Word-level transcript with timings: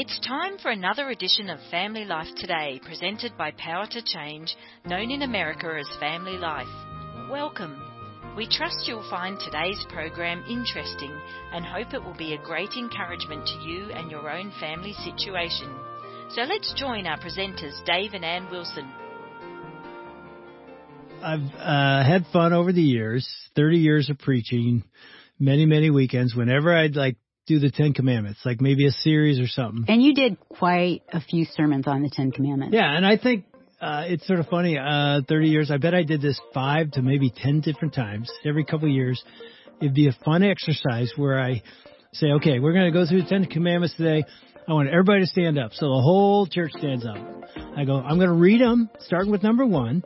It's 0.00 0.20
time 0.20 0.58
for 0.58 0.70
another 0.70 1.08
edition 1.08 1.50
of 1.50 1.58
Family 1.72 2.04
Life 2.04 2.28
Today, 2.36 2.80
presented 2.84 3.36
by 3.36 3.50
Power 3.58 3.84
to 3.90 4.00
Change, 4.00 4.54
known 4.84 5.10
in 5.10 5.22
America 5.22 5.76
as 5.76 5.88
Family 5.98 6.38
Life. 6.38 6.68
Welcome. 7.28 7.82
We 8.36 8.46
trust 8.48 8.86
you'll 8.86 9.10
find 9.10 9.40
today's 9.40 9.84
program 9.88 10.44
interesting 10.48 11.10
and 11.52 11.64
hope 11.64 11.94
it 11.94 12.04
will 12.04 12.14
be 12.16 12.34
a 12.34 12.44
great 12.44 12.74
encouragement 12.76 13.44
to 13.48 13.58
you 13.68 13.90
and 13.90 14.08
your 14.08 14.30
own 14.30 14.52
family 14.60 14.92
situation. 15.02 15.76
So 16.30 16.42
let's 16.42 16.72
join 16.74 17.08
our 17.08 17.18
presenters, 17.18 17.84
Dave 17.84 18.12
and 18.14 18.24
Ann 18.24 18.48
Wilson. 18.52 18.88
I've 21.24 21.52
uh, 21.58 22.04
had 22.04 22.24
fun 22.32 22.52
over 22.52 22.72
the 22.72 22.80
years, 22.80 23.28
30 23.56 23.78
years 23.78 24.10
of 24.10 24.20
preaching, 24.20 24.84
many, 25.40 25.66
many 25.66 25.90
weekends. 25.90 26.36
Whenever 26.36 26.72
I'd 26.72 26.94
like 26.94 27.16
do 27.48 27.58
the 27.58 27.70
Ten 27.70 27.94
Commandments, 27.94 28.40
like 28.44 28.60
maybe 28.60 28.86
a 28.86 28.90
series 28.90 29.40
or 29.40 29.48
something. 29.48 29.86
And 29.88 30.02
you 30.02 30.14
did 30.14 30.36
quite 30.48 31.02
a 31.12 31.20
few 31.20 31.46
sermons 31.46 31.86
on 31.86 32.02
the 32.02 32.10
Ten 32.10 32.30
Commandments. 32.30 32.74
Yeah, 32.74 32.94
and 32.94 33.06
I 33.06 33.16
think 33.16 33.46
uh, 33.80 34.04
it's 34.06 34.26
sort 34.26 34.38
of 34.38 34.46
funny. 34.46 34.78
Uh, 34.78 35.22
30 35.28 35.48
years, 35.48 35.70
I 35.70 35.78
bet 35.78 35.94
I 35.94 36.02
did 36.02 36.20
this 36.20 36.38
five 36.52 36.92
to 36.92 37.02
maybe 37.02 37.32
10 37.34 37.60
different 37.60 37.94
times 37.94 38.30
every 38.44 38.64
couple 38.64 38.88
of 38.88 38.94
years. 38.94 39.22
It'd 39.80 39.94
be 39.94 40.08
a 40.08 40.16
fun 40.24 40.42
exercise 40.42 41.12
where 41.16 41.40
I 41.40 41.62
say, 42.12 42.28
okay, 42.32 42.58
we're 42.58 42.72
going 42.72 42.92
to 42.92 42.98
go 42.98 43.06
through 43.06 43.22
the 43.22 43.28
Ten 43.28 43.46
Commandments 43.46 43.96
today. 43.96 44.24
I 44.68 44.72
want 44.72 44.88
everybody 44.90 45.20
to 45.20 45.26
stand 45.26 45.58
up. 45.58 45.72
So 45.72 45.86
the 45.86 46.02
whole 46.02 46.46
church 46.46 46.72
stands 46.76 47.06
up. 47.06 47.16
I 47.76 47.84
go, 47.84 47.96
I'm 47.96 48.16
going 48.16 48.28
to 48.28 48.34
read 48.34 48.60
them, 48.60 48.90
starting 49.00 49.30
with 49.32 49.42
number 49.42 49.64
one. 49.64 50.02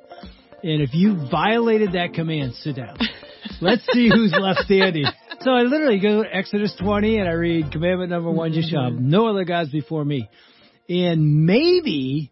And 0.63 0.81
if 0.81 0.95
you 0.95 1.29
violated 1.29 1.93
that 1.93 2.15
command, 2.15 2.55
sit 2.55 2.77
down. 2.77 2.97
Let's 3.61 3.85
see 3.93 4.09
who's 4.09 4.33
left 4.39 4.61
standing. 4.61 5.07
So 5.45 5.51
I 5.51 5.63
literally 5.63 5.99
go 5.99 6.23
to 6.23 6.35
Exodus 6.35 6.73
20 6.81 7.19
and 7.19 7.29
I 7.29 7.33
read 7.33 7.73
commandment 7.73 8.11
number 8.11 8.31
one, 8.31 8.53
you 8.53 8.63
shall 8.63 8.85
have 8.85 8.93
no 8.93 9.27
other 9.27 9.45
gods 9.45 9.71
before 9.71 10.05
me. 10.05 10.29
And 10.89 11.47
maybe 11.47 12.31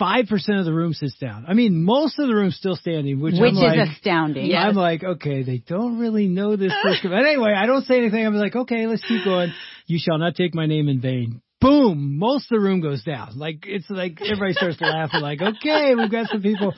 5% 0.00 0.58
of 0.58 0.64
the 0.64 0.72
room 0.72 0.92
sits 0.92 1.16
down. 1.18 1.44
I 1.46 1.54
mean, 1.54 1.84
most 1.84 2.18
of 2.18 2.26
the 2.26 2.34
room's 2.34 2.56
still 2.56 2.74
standing, 2.74 3.20
which, 3.20 3.34
Which 3.38 3.52
is 3.52 3.58
like, 3.58 3.88
astounding. 3.88 4.46
Yes. 4.46 4.64
I'm 4.66 4.74
like, 4.74 5.04
okay, 5.04 5.44
they 5.44 5.58
don't 5.58 5.98
really 5.98 6.26
know 6.26 6.56
this 6.56 6.72
first 6.82 7.00
commandment. 7.02 7.34
Anyway, 7.34 7.52
I 7.56 7.66
don't 7.66 7.84
say 7.84 7.98
anything. 7.98 8.26
I'm 8.26 8.34
like, 8.34 8.56
okay, 8.56 8.88
let's 8.88 9.04
keep 9.06 9.24
going. 9.24 9.52
You 9.86 10.00
shall 10.00 10.18
not 10.18 10.34
take 10.34 10.52
my 10.52 10.66
name 10.66 10.88
in 10.88 11.00
vain. 11.00 11.42
Boom! 11.60 12.18
Most 12.18 12.50
of 12.50 12.58
the 12.58 12.64
room 12.64 12.80
goes 12.80 13.04
down. 13.04 13.38
Like, 13.38 13.64
it's 13.66 13.88
like 13.90 14.18
everybody 14.22 14.54
starts 14.54 14.80
laughing 14.80 15.20
like, 15.20 15.42
okay, 15.42 15.94
we've 15.94 16.10
got 16.10 16.28
some 16.28 16.40
people. 16.40 16.72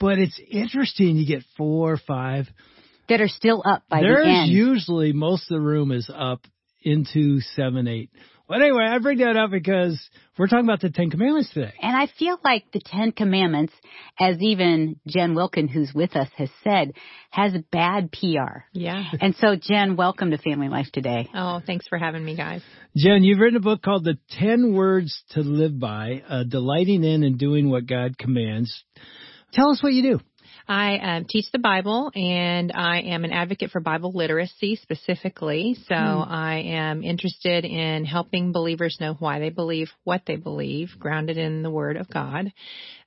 But 0.00 0.18
it's 0.18 0.40
interesting. 0.50 1.16
You 1.16 1.24
get 1.24 1.44
four, 1.56 1.92
or 1.92 1.96
five. 1.96 2.48
That 3.08 3.20
are 3.20 3.28
still 3.28 3.62
up 3.64 3.82
by 3.88 4.00
There's 4.00 4.24
the 4.24 4.30
end. 4.30 4.50
usually 4.50 5.12
most 5.12 5.50
of 5.50 5.56
the 5.56 5.60
room 5.60 5.92
is 5.92 6.10
up 6.12 6.40
into 6.82 7.40
seven, 7.40 7.86
eight. 7.86 8.10
But 8.46 8.60
anyway, 8.60 8.84
I 8.86 8.98
bring 8.98 9.18
that 9.18 9.38
up 9.38 9.50
because 9.50 9.98
we're 10.38 10.48
talking 10.48 10.66
about 10.66 10.82
the 10.82 10.90
Ten 10.90 11.08
Commandments 11.10 11.48
today. 11.54 11.72
and 11.80 11.96
I 11.96 12.08
feel 12.18 12.38
like 12.44 12.64
the 12.72 12.80
Ten 12.84 13.10
Commandments, 13.10 13.72
as 14.20 14.36
even 14.40 15.00
Jen 15.06 15.34
Wilkin, 15.34 15.66
who's 15.66 15.92
with 15.94 16.14
us, 16.14 16.28
has 16.36 16.50
said, 16.62 16.92
has 17.30 17.54
bad 17.72 18.12
PR. 18.12 18.64
Yeah. 18.74 19.04
And 19.20 19.34
so, 19.36 19.56
Jen, 19.56 19.96
welcome 19.96 20.30
to 20.30 20.36
Family 20.36 20.68
Life 20.68 20.88
today. 20.92 21.26
Oh, 21.34 21.62
thanks 21.66 21.88
for 21.88 21.96
having 21.96 22.22
me, 22.22 22.36
guys. 22.36 22.60
Jen, 22.94 23.24
you've 23.24 23.38
written 23.38 23.56
a 23.56 23.60
book 23.60 23.80
called 23.80 24.04
The 24.04 24.18
Ten 24.38 24.74
Words 24.74 25.22
to 25.30 25.40
Live 25.40 25.80
By, 25.80 26.22
uh, 26.28 26.42
Delighting 26.44 27.02
in 27.02 27.22
and 27.22 27.38
Doing 27.38 27.70
What 27.70 27.86
God 27.86 28.18
Commands. 28.18 28.84
Tell 29.54 29.70
us 29.70 29.82
what 29.82 29.94
you 29.94 30.02
do. 30.02 30.20
I 30.66 30.96
um, 30.96 31.26
teach 31.28 31.44
the 31.52 31.58
Bible, 31.58 32.10
and 32.14 32.72
I 32.74 33.00
am 33.00 33.24
an 33.24 33.32
advocate 33.32 33.70
for 33.70 33.80
Bible 33.80 34.12
literacy 34.14 34.76
specifically. 34.76 35.76
So 35.88 35.94
I 35.94 36.62
am 36.66 37.02
interested 37.02 37.64
in 37.66 38.04
helping 38.06 38.52
believers 38.52 38.96
know 38.98 39.14
why 39.18 39.40
they 39.40 39.50
believe 39.50 39.90
what 40.04 40.22
they 40.26 40.36
believe, 40.36 40.90
grounded 40.98 41.36
in 41.36 41.62
the 41.62 41.70
Word 41.70 41.96
of 41.98 42.08
God. 42.08 42.46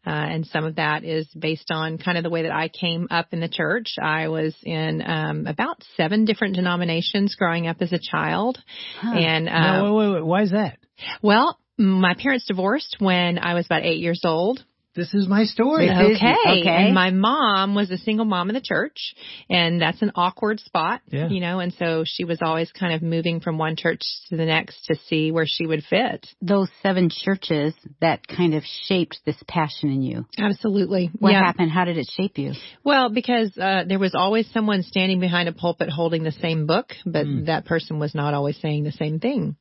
Uh, 0.05 0.09
and 0.09 0.45
some 0.45 0.65
of 0.65 0.75
that 0.75 1.03
is 1.03 1.27
based 1.37 1.71
on 1.71 1.97
kind 1.97 2.17
of 2.17 2.23
the 2.23 2.29
way 2.29 2.43
that 2.43 2.51
I 2.51 2.69
came 2.69 3.07
up 3.09 3.27
in 3.31 3.39
the 3.39 3.49
church. 3.49 3.95
I 4.01 4.27
was 4.27 4.55
in 4.63 5.01
um, 5.05 5.47
about 5.47 5.81
seven 5.97 6.25
different 6.25 6.55
denominations 6.55 7.35
growing 7.35 7.67
up 7.67 7.77
as 7.81 7.91
a 7.91 7.99
child, 7.99 8.57
and 9.01 9.49
uh, 9.49 9.81
no, 9.81 9.95
wait, 9.95 10.07
wait, 10.07 10.13
wait. 10.15 10.25
Why 10.25 10.41
is 10.43 10.51
that? 10.51 10.77
well, 11.21 11.59
my 11.77 12.15
parents 12.15 12.45
divorced 12.45 12.97
when 12.99 13.37
I 13.39 13.53
was 13.53 13.65
about 13.65 13.83
eight 13.83 13.99
years 13.99 14.21
old. 14.23 14.63
This 14.97 15.13
is 15.13 15.27
my 15.27 15.43
story. 15.43 15.87
This 15.87 15.97
is- 15.97 16.17
Okay. 16.17 16.35
okay. 16.47 16.85
And 16.87 16.95
my 16.95 17.11
mom 17.11 17.75
was 17.75 17.91
a 17.91 17.97
single 17.99 18.25
mom 18.25 18.49
in 18.49 18.55
the 18.55 18.61
church, 18.61 19.13
and 19.47 19.79
that's 19.79 20.01
an 20.01 20.11
awkward 20.15 20.59
spot, 20.59 21.01
Yeah. 21.09 21.29
you 21.29 21.39
know, 21.39 21.59
and 21.59 21.71
so 21.75 22.03
she 22.03 22.23
was 22.23 22.41
always 22.41 22.71
kind 22.71 22.93
of 22.93 23.03
moving 23.03 23.39
from 23.39 23.59
one 23.59 23.75
church 23.75 24.01
to 24.29 24.37
the 24.37 24.45
next 24.45 24.85
to 24.85 24.95
see 25.07 25.31
where 25.31 25.45
she 25.45 25.67
would 25.67 25.83
fit. 25.83 26.25
Those 26.41 26.69
seven 26.81 27.09
churches 27.11 27.75
that 28.01 28.27
kind 28.27 28.55
of 28.55 28.63
shaped 28.65 29.19
this 29.23 29.37
passion 29.47 29.91
in 29.91 30.01
you. 30.01 30.25
Absolutely. 30.39 31.11
What 31.19 31.33
yeah. 31.33 31.43
happened? 31.45 31.69
How 31.69 31.85
did 31.85 31.99
it 31.99 32.09
shape 32.11 32.39
you? 32.39 32.53
Well, 32.83 33.09
because 33.09 33.55
uh, 33.55 33.83
there 33.87 33.99
was 33.99 34.15
always 34.15 34.49
someone 34.51 34.81
standing 34.81 35.19
behind 35.19 35.47
a 35.47 35.53
pulpit 35.53 35.89
holding 35.89 36.23
the 36.23 36.31
same 36.31 36.65
book, 36.65 36.95
but 37.05 37.27
that 37.45 37.65
person 37.65 37.99
was 37.99 38.15
not 38.15 38.33
always 38.33 38.57
saying 38.57 38.83
the 38.83 38.91
same 38.91 39.19
thing. 39.19 39.57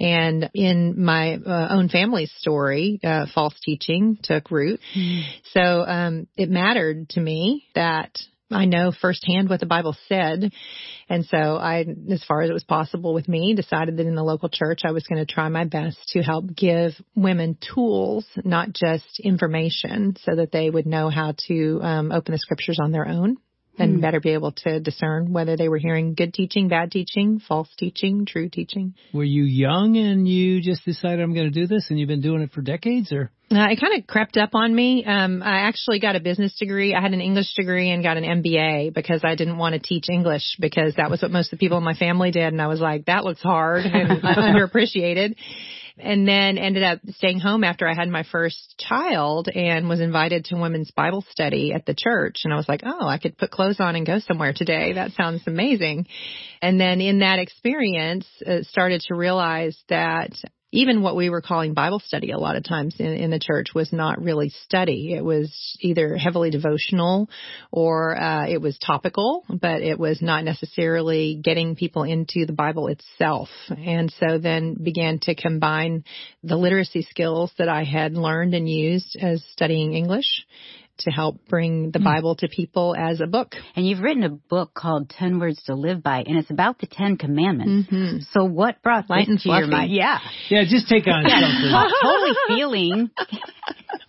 And 0.00 0.48
in 0.54 1.04
my 1.04 1.34
uh, 1.34 1.68
own 1.70 1.90
family's 1.90 2.32
story, 2.38 2.98
uh, 3.04 3.26
false 3.34 3.54
teaching 3.62 4.16
took 4.22 4.50
root. 4.50 4.69
So 5.52 5.60
um, 5.60 6.26
it 6.36 6.50
mattered 6.50 7.08
to 7.10 7.20
me 7.20 7.64
that 7.74 8.18
I 8.52 8.64
know 8.64 8.92
firsthand 8.92 9.48
what 9.48 9.60
the 9.60 9.66
Bible 9.66 9.96
said. 10.08 10.52
And 11.08 11.24
so 11.26 11.56
I, 11.56 11.84
as 12.10 12.22
far 12.24 12.42
as 12.42 12.50
it 12.50 12.52
was 12.52 12.64
possible 12.64 13.14
with 13.14 13.28
me, 13.28 13.54
decided 13.54 13.96
that 13.96 14.06
in 14.06 14.14
the 14.14 14.24
local 14.24 14.48
church 14.48 14.80
I 14.84 14.92
was 14.92 15.04
going 15.06 15.24
to 15.24 15.32
try 15.32 15.48
my 15.48 15.64
best 15.64 15.98
to 16.10 16.22
help 16.22 16.54
give 16.54 16.92
women 17.14 17.58
tools, 17.74 18.26
not 18.44 18.72
just 18.72 19.20
information, 19.20 20.16
so 20.24 20.36
that 20.36 20.52
they 20.52 20.70
would 20.70 20.86
know 20.86 21.10
how 21.10 21.34
to 21.48 21.80
um, 21.82 22.12
open 22.12 22.32
the 22.32 22.38
scriptures 22.38 22.78
on 22.82 22.92
their 22.92 23.06
own 23.06 23.36
and 23.80 24.00
better 24.00 24.20
be 24.20 24.30
able 24.30 24.52
to 24.52 24.80
discern 24.80 25.32
whether 25.32 25.56
they 25.56 25.68
were 25.68 25.78
hearing 25.78 26.14
good 26.14 26.32
teaching, 26.34 26.68
bad 26.68 26.90
teaching, 26.90 27.40
false 27.40 27.68
teaching, 27.78 28.26
true 28.26 28.48
teaching. 28.48 28.94
Were 29.12 29.24
you 29.24 29.44
young 29.44 29.96
and 29.96 30.28
you 30.28 30.60
just 30.60 30.84
decided 30.84 31.20
I'm 31.20 31.34
going 31.34 31.52
to 31.52 31.60
do 31.60 31.66
this 31.66 31.86
and 31.90 31.98
you've 31.98 32.08
been 32.08 32.20
doing 32.20 32.42
it 32.42 32.52
for 32.52 32.62
decades 32.62 33.12
or? 33.12 33.30
Uh, 33.52 33.66
it 33.68 33.80
kind 33.80 33.98
of 34.00 34.06
crept 34.06 34.36
up 34.36 34.50
on 34.54 34.72
me. 34.72 35.04
Um, 35.04 35.42
I 35.42 35.62
actually 35.62 35.98
got 35.98 36.14
a 36.14 36.20
business 36.20 36.56
degree. 36.56 36.94
I 36.94 37.00
had 37.00 37.12
an 37.12 37.20
English 37.20 37.52
degree 37.56 37.90
and 37.90 38.00
got 38.00 38.16
an 38.16 38.22
MBA 38.22 38.94
because 38.94 39.22
I 39.24 39.34
didn't 39.34 39.58
want 39.58 39.72
to 39.72 39.80
teach 39.80 40.08
English 40.08 40.56
because 40.60 40.94
that 40.96 41.10
was 41.10 41.20
what 41.20 41.32
most 41.32 41.52
of 41.52 41.58
the 41.58 41.64
people 41.64 41.76
in 41.76 41.82
my 41.82 41.94
family 41.94 42.30
did. 42.30 42.44
And 42.44 42.62
I 42.62 42.68
was 42.68 42.78
like, 42.78 43.06
that 43.06 43.24
looks 43.24 43.42
hard 43.42 43.84
and 43.86 44.22
underappreciated. 44.22 45.34
And 45.98 46.26
then 46.26 46.58
ended 46.58 46.82
up 46.82 47.00
staying 47.16 47.40
home 47.40 47.64
after 47.64 47.88
I 47.88 47.94
had 47.94 48.08
my 48.08 48.24
first 48.30 48.76
child 48.78 49.48
and 49.48 49.88
was 49.88 50.00
invited 50.00 50.46
to 50.46 50.56
women's 50.56 50.90
Bible 50.90 51.24
study 51.30 51.72
at 51.72 51.86
the 51.86 51.94
church. 51.94 52.42
And 52.44 52.52
I 52.52 52.56
was 52.56 52.68
like, 52.68 52.82
oh, 52.84 53.06
I 53.06 53.18
could 53.18 53.36
put 53.36 53.50
clothes 53.50 53.80
on 53.80 53.96
and 53.96 54.06
go 54.06 54.18
somewhere 54.20 54.52
today. 54.54 54.94
That 54.94 55.12
sounds 55.12 55.42
amazing. 55.46 56.06
And 56.62 56.80
then 56.80 57.00
in 57.00 57.20
that 57.20 57.38
experience, 57.38 58.26
uh, 58.46 58.62
started 58.62 59.02
to 59.08 59.14
realize 59.14 59.78
that 59.88 60.32
even 60.72 61.02
what 61.02 61.16
we 61.16 61.30
were 61.30 61.40
calling 61.40 61.74
Bible 61.74 62.00
study 62.00 62.30
a 62.30 62.38
lot 62.38 62.56
of 62.56 62.64
times 62.64 62.94
in, 62.98 63.06
in 63.06 63.30
the 63.30 63.40
church 63.40 63.68
was 63.74 63.92
not 63.92 64.22
really 64.22 64.52
study. 64.64 65.12
It 65.14 65.24
was 65.24 65.50
either 65.80 66.16
heavily 66.16 66.50
devotional 66.50 67.28
or 67.72 68.16
uh, 68.16 68.46
it 68.46 68.60
was 68.60 68.78
topical, 68.78 69.44
but 69.48 69.82
it 69.82 69.98
was 69.98 70.22
not 70.22 70.44
necessarily 70.44 71.40
getting 71.42 71.74
people 71.74 72.04
into 72.04 72.46
the 72.46 72.52
Bible 72.52 72.88
itself. 72.88 73.48
And 73.68 74.12
so 74.20 74.38
then 74.38 74.74
began 74.74 75.18
to 75.20 75.34
combine 75.34 76.04
the 76.44 76.56
literacy 76.56 77.06
skills 77.10 77.50
that 77.58 77.68
I 77.68 77.84
had 77.84 78.12
learned 78.12 78.54
and 78.54 78.68
used 78.68 79.16
as 79.20 79.42
studying 79.52 79.94
English 79.94 80.46
to 81.00 81.10
help 81.10 81.46
bring 81.48 81.90
the 81.90 81.98
Bible 81.98 82.36
to 82.36 82.48
people 82.48 82.94
as 82.98 83.20
a 83.20 83.26
book. 83.26 83.54
And 83.76 83.86
you've 83.86 84.00
written 84.00 84.22
a 84.22 84.30
book 84.30 84.74
called 84.74 85.10
Ten 85.10 85.38
Words 85.38 85.62
to 85.64 85.74
Live 85.74 86.02
By, 86.02 86.22
and 86.26 86.36
it's 86.38 86.50
about 86.50 86.78
the 86.78 86.86
Ten 86.86 87.16
Commandments. 87.16 87.88
So 88.32 88.44
what 88.44 88.82
brought 88.82 89.10
Light 89.10 89.26
this 89.26 89.28
and 89.28 89.40
to 89.40 89.48
your 89.48 89.66
mind? 89.66 89.92
Yeah. 89.92 90.18
Yeah, 90.48 90.64
just 90.68 90.88
take 90.88 91.06
on 91.06 91.24
something. 91.24 91.92
totally 92.02 92.36
feeling 92.48 93.10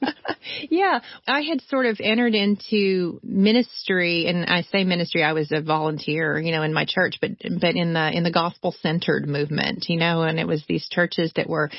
Yeah, 0.70 1.00
I 1.28 1.42
had 1.42 1.62
sort 1.70 1.86
of 1.86 2.00
entered 2.02 2.34
into 2.34 3.20
ministry, 3.24 4.26
and 4.28 4.46
I 4.46 4.64
say 4.64 4.84
ministry, 4.84 5.24
I 5.24 5.34
was 5.34 5.52
a 5.52 5.62
volunteer, 5.62 6.40
you 6.40 6.52
know, 6.52 6.64
in 6.64 6.74
my 6.74 6.86
church, 6.88 7.16
but 7.22 7.32
but 7.60 7.76
in 7.76 7.94
the 7.94 8.12
in 8.12 8.24
the 8.24 8.32
gospel 8.32 8.76
centered 8.82 9.28
movement, 9.28 9.86
you 9.88 9.98
know, 9.98 10.24
and 10.24 10.40
it 10.40 10.48
was 10.48 10.64
these 10.68 10.88
churches 10.90 11.32
that 11.36 11.50
were 11.50 11.70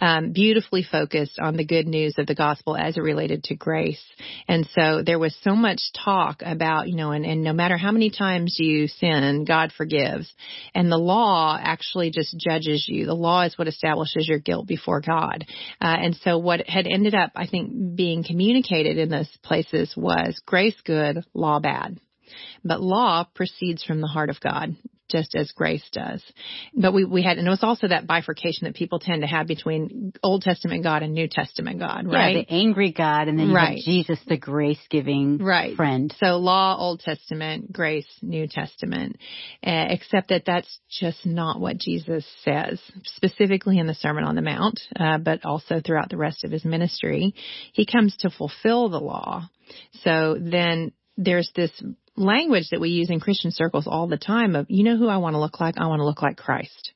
um, 0.00 0.32
beautifully 0.32 0.82
focused 0.82 1.38
on 1.38 1.56
the 1.56 1.64
good 1.64 1.86
news 1.86 2.14
of 2.18 2.26
the 2.26 2.34
gospel 2.34 2.76
as 2.76 2.96
it 2.96 3.02
related 3.02 3.44
to 3.44 3.54
grace, 3.54 4.02
and 4.48 4.59
so 4.74 5.02
there 5.02 5.18
was 5.18 5.36
so 5.42 5.54
much 5.54 5.80
talk 6.04 6.42
about, 6.44 6.88
you 6.88 6.96
know, 6.96 7.12
and 7.12 7.24
and 7.24 7.42
no 7.42 7.52
matter 7.52 7.76
how 7.76 7.92
many 7.92 8.10
times 8.10 8.56
you 8.58 8.88
sin, 8.88 9.44
God 9.46 9.72
forgives, 9.76 10.32
and 10.74 10.90
the 10.90 10.98
law 10.98 11.58
actually 11.60 12.10
just 12.10 12.36
judges 12.38 12.86
you. 12.88 13.06
The 13.06 13.14
law 13.14 13.42
is 13.42 13.56
what 13.58 13.68
establishes 13.68 14.28
your 14.28 14.38
guilt 14.38 14.66
before 14.66 15.00
God, 15.00 15.44
uh, 15.80 15.96
and 16.00 16.16
so 16.22 16.38
what 16.38 16.68
had 16.68 16.86
ended 16.86 17.14
up, 17.14 17.32
I 17.36 17.46
think, 17.46 17.96
being 17.96 18.24
communicated 18.24 18.98
in 18.98 19.08
those 19.08 19.30
places 19.42 19.92
was 19.96 20.40
grace 20.46 20.80
good, 20.84 21.24
law 21.34 21.60
bad. 21.60 21.98
But 22.64 22.80
law 22.80 23.26
proceeds 23.34 23.82
from 23.84 24.00
the 24.00 24.06
heart 24.06 24.30
of 24.30 24.40
God. 24.40 24.76
Just 25.10 25.34
as 25.34 25.50
grace 25.52 25.84
does. 25.92 26.22
But 26.74 26.92
we, 26.92 27.04
we 27.04 27.22
had, 27.22 27.38
and 27.38 27.46
it 27.46 27.50
was 27.50 27.62
also 27.62 27.88
that 27.88 28.06
bifurcation 28.06 28.66
that 28.66 28.74
people 28.74 28.98
tend 28.98 29.22
to 29.22 29.26
have 29.26 29.46
between 29.46 30.12
Old 30.22 30.42
Testament 30.42 30.82
God 30.82 31.02
and 31.02 31.12
New 31.12 31.28
Testament 31.28 31.78
God, 31.78 32.06
right? 32.06 32.34
Yeah, 32.34 32.42
the 32.42 32.52
angry 32.52 32.92
God 32.92 33.28
and 33.28 33.38
then 33.38 33.50
Right. 33.52 33.80
Jesus, 33.84 34.18
the 34.26 34.36
grace 34.36 34.80
giving 34.88 35.38
Right. 35.38 35.76
friend. 35.76 36.14
So 36.18 36.36
law, 36.38 36.76
Old 36.78 37.00
Testament, 37.00 37.72
grace, 37.72 38.06
New 38.22 38.46
Testament, 38.46 39.16
uh, 39.66 39.86
except 39.90 40.28
that 40.28 40.44
that's 40.44 40.80
just 40.88 41.26
not 41.26 41.60
what 41.60 41.78
Jesus 41.78 42.24
says, 42.44 42.80
specifically 43.04 43.78
in 43.78 43.86
the 43.86 43.94
Sermon 43.94 44.24
on 44.24 44.34
the 44.34 44.42
Mount, 44.42 44.80
uh, 44.98 45.18
but 45.18 45.44
also 45.44 45.80
throughout 45.80 46.10
the 46.10 46.16
rest 46.16 46.44
of 46.44 46.50
his 46.50 46.64
ministry. 46.64 47.34
He 47.72 47.86
comes 47.86 48.16
to 48.18 48.30
fulfill 48.30 48.88
the 48.88 49.00
law. 49.00 49.48
So 50.02 50.36
then 50.40 50.92
there's 51.16 51.50
this 51.54 51.70
language 52.20 52.68
that 52.70 52.80
we 52.80 52.90
use 52.90 53.10
in 53.10 53.20
Christian 53.20 53.50
circles 53.50 53.86
all 53.86 54.06
the 54.06 54.18
time 54.18 54.54
of, 54.54 54.66
you 54.68 54.84
know 54.84 54.96
who 54.96 55.08
I 55.08 55.16
want 55.16 55.34
to 55.34 55.40
look 55.40 55.60
like? 55.60 55.76
I 55.78 55.86
want 55.86 56.00
to 56.00 56.04
look 56.04 56.22
like 56.22 56.36
Christ. 56.36 56.92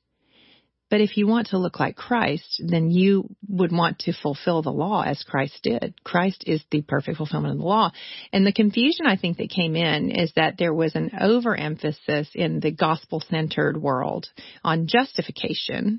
But 0.95 1.01
if 1.01 1.17
you 1.17 1.27
want 1.27 1.49
to 1.49 1.59
look 1.59 1.81
like 1.81 1.97
Christ, 1.97 2.63
then 2.65 2.89
you 2.89 3.29
would 3.49 3.73
want 3.73 3.99
to 4.03 4.13
fulfill 4.13 4.63
the 4.63 4.71
law 4.71 5.03
as 5.03 5.25
Christ 5.25 5.59
did. 5.65 5.95
Christ 6.05 6.45
is 6.47 6.63
the 6.71 6.83
perfect 6.83 7.17
fulfillment 7.17 7.55
of 7.55 7.59
the 7.59 7.67
law. 7.67 7.91
And 8.33 8.47
the 8.47 8.53
confusion 8.53 9.05
I 9.05 9.17
think 9.17 9.39
that 9.39 9.51
came 9.51 9.75
in 9.75 10.13
is 10.13 10.33
that 10.37 10.55
there 10.57 10.73
was 10.73 10.95
an 10.95 11.11
overemphasis 11.21 12.29
in 12.37 12.61
the 12.61 12.71
gospel 12.71 13.21
centered 13.29 13.77
world 13.77 14.29
on 14.63 14.87
justification 14.87 15.99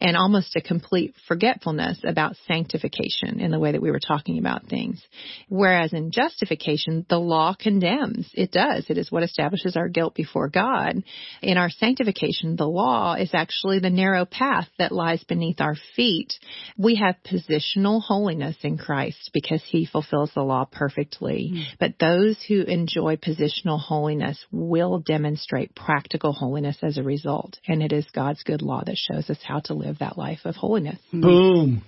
and 0.00 0.16
almost 0.16 0.56
a 0.56 0.60
complete 0.60 1.14
forgetfulness 1.26 2.00
about 2.06 2.36
sanctification 2.46 3.40
in 3.40 3.50
the 3.50 3.58
way 3.58 3.72
that 3.72 3.82
we 3.82 3.90
were 3.90 4.00
talking 4.00 4.38
about 4.38 4.66
things. 4.66 5.02
Whereas 5.48 5.92
in 5.92 6.10
justification, 6.10 7.04
the 7.08 7.18
law 7.18 7.54
condemns. 7.58 8.30
It 8.34 8.52
does. 8.52 8.86
It 8.88 8.98
is 8.98 9.10
what 9.10 9.22
establishes 9.22 9.76
our 9.76 9.88
guilt 9.88 10.14
before 10.14 10.48
God. 10.48 11.02
In 11.42 11.58
our 11.58 11.70
sanctification, 11.70 12.56
the 12.56 12.68
law 12.68 13.14
is 13.14 13.30
actually 13.34 13.80
the 13.80 13.90
narrow 13.90 14.24
path 14.36 14.68
that 14.78 14.92
lies 14.92 15.22
beneath 15.24 15.60
our 15.60 15.76
feet. 15.94 16.34
We 16.76 16.96
have 16.96 17.16
positional 17.24 18.02
holiness 18.02 18.56
in 18.62 18.78
Christ 18.78 19.30
because 19.32 19.62
he 19.66 19.86
fulfills 19.86 20.30
the 20.34 20.42
law 20.42 20.64
perfectly. 20.70 21.52
Hmm. 21.54 21.60
But 21.78 21.98
those 21.98 22.36
who 22.48 22.62
enjoy 22.62 23.16
positional 23.16 23.80
holiness 23.80 24.38
will 24.50 24.98
demonstrate 24.98 25.74
practical 25.74 26.32
holiness 26.32 26.78
as 26.82 26.98
a 26.98 27.02
result. 27.02 27.58
And 27.66 27.82
it 27.82 27.92
is 27.92 28.06
God's 28.14 28.42
good 28.42 28.62
law 28.62 28.82
that 28.84 28.96
shows 28.96 29.30
us 29.30 29.38
how 29.42 29.60
to 29.60 29.74
live 29.74 29.98
that 29.98 30.18
life 30.18 30.40
of 30.44 30.54
holiness. 30.54 30.98
Hmm. 31.10 31.20
Boom. 31.20 31.82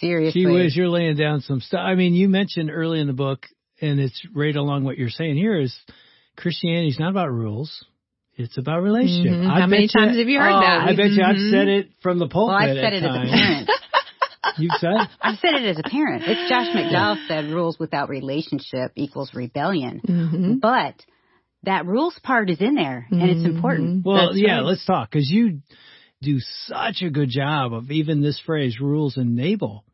Seriously. 0.00 0.42
Gee 0.42 0.46
whiz, 0.46 0.76
you're 0.76 0.88
laying 0.88 1.16
down 1.16 1.40
some 1.40 1.60
stuff. 1.60 1.80
I 1.80 1.94
mean, 1.94 2.14
you 2.14 2.28
mentioned 2.28 2.70
early 2.70 3.00
in 3.00 3.06
the 3.06 3.12
book, 3.12 3.46
and 3.80 4.00
it's 4.00 4.20
right 4.34 4.54
along 4.54 4.84
what 4.84 4.96
you're 4.96 5.10
saying 5.10 5.36
here 5.36 5.58
is 5.58 5.76
Christianity 6.36 6.88
is 6.88 6.98
not 6.98 7.10
about 7.10 7.30
rules. 7.30 7.84
It's 8.36 8.56
about 8.58 8.82
relationship. 8.82 9.32
Mhm. 9.32 9.46
How 9.46 9.66
many 9.66 9.86
bet 9.86 9.94
you- 9.94 10.00
times 10.00 10.18
have 10.18 10.28
you 10.28 10.38
heard 10.40 10.52
oh, 10.52 10.60
that? 10.60 10.88
I 10.88 10.96
bet 10.96 11.10
you 11.10 11.22
I've 11.22 11.36
Mhm. 11.36 11.50
said 11.50 11.68
it 11.68 11.90
from 12.00 12.18
the 12.18 12.28
pulpit. 12.28 12.54
well, 12.54 12.70
I've 12.70 12.76
said 12.76 12.92
it 12.94 13.02
as 13.02 13.04
a 13.04 13.28
parent. 13.30 13.70
You've 14.58 14.72
said? 14.80 14.94
I've 15.20 15.38
said 15.38 15.54
it 15.54 15.64
as 15.66 15.78
a 15.78 15.82
parent. 15.88 16.24
It's 16.26 16.48
Josh 16.48 16.68
McDowell 16.74 17.26
said 17.28 17.46
rules 17.50 17.78
without 17.78 18.08
relationship 18.08 18.92
equals 18.96 19.32
rebellion. 19.34 20.00
Mm-hmm. 20.06 20.54
But 20.56 20.94
that 21.64 21.86
rules 21.86 22.18
part 22.22 22.50
is 22.50 22.60
in 22.60 22.74
there 22.74 23.06
and 23.10 23.22
it's 23.22 23.40
Mhm. 23.42 23.54
important. 23.54 24.04
Well, 24.04 24.26
That's 24.28 24.38
yeah, 24.38 24.56
right. 24.56 24.64
let's 24.64 24.84
talk 24.84 25.10
because 25.10 25.30
you 25.30 25.60
do 26.22 26.40
such 26.40 27.02
a 27.02 27.10
good 27.10 27.28
job 27.28 27.72
of 27.72 27.90
even 27.90 28.20
this 28.20 28.38
phrase 28.40 28.80
rules 28.80 29.16
enable 29.16 29.84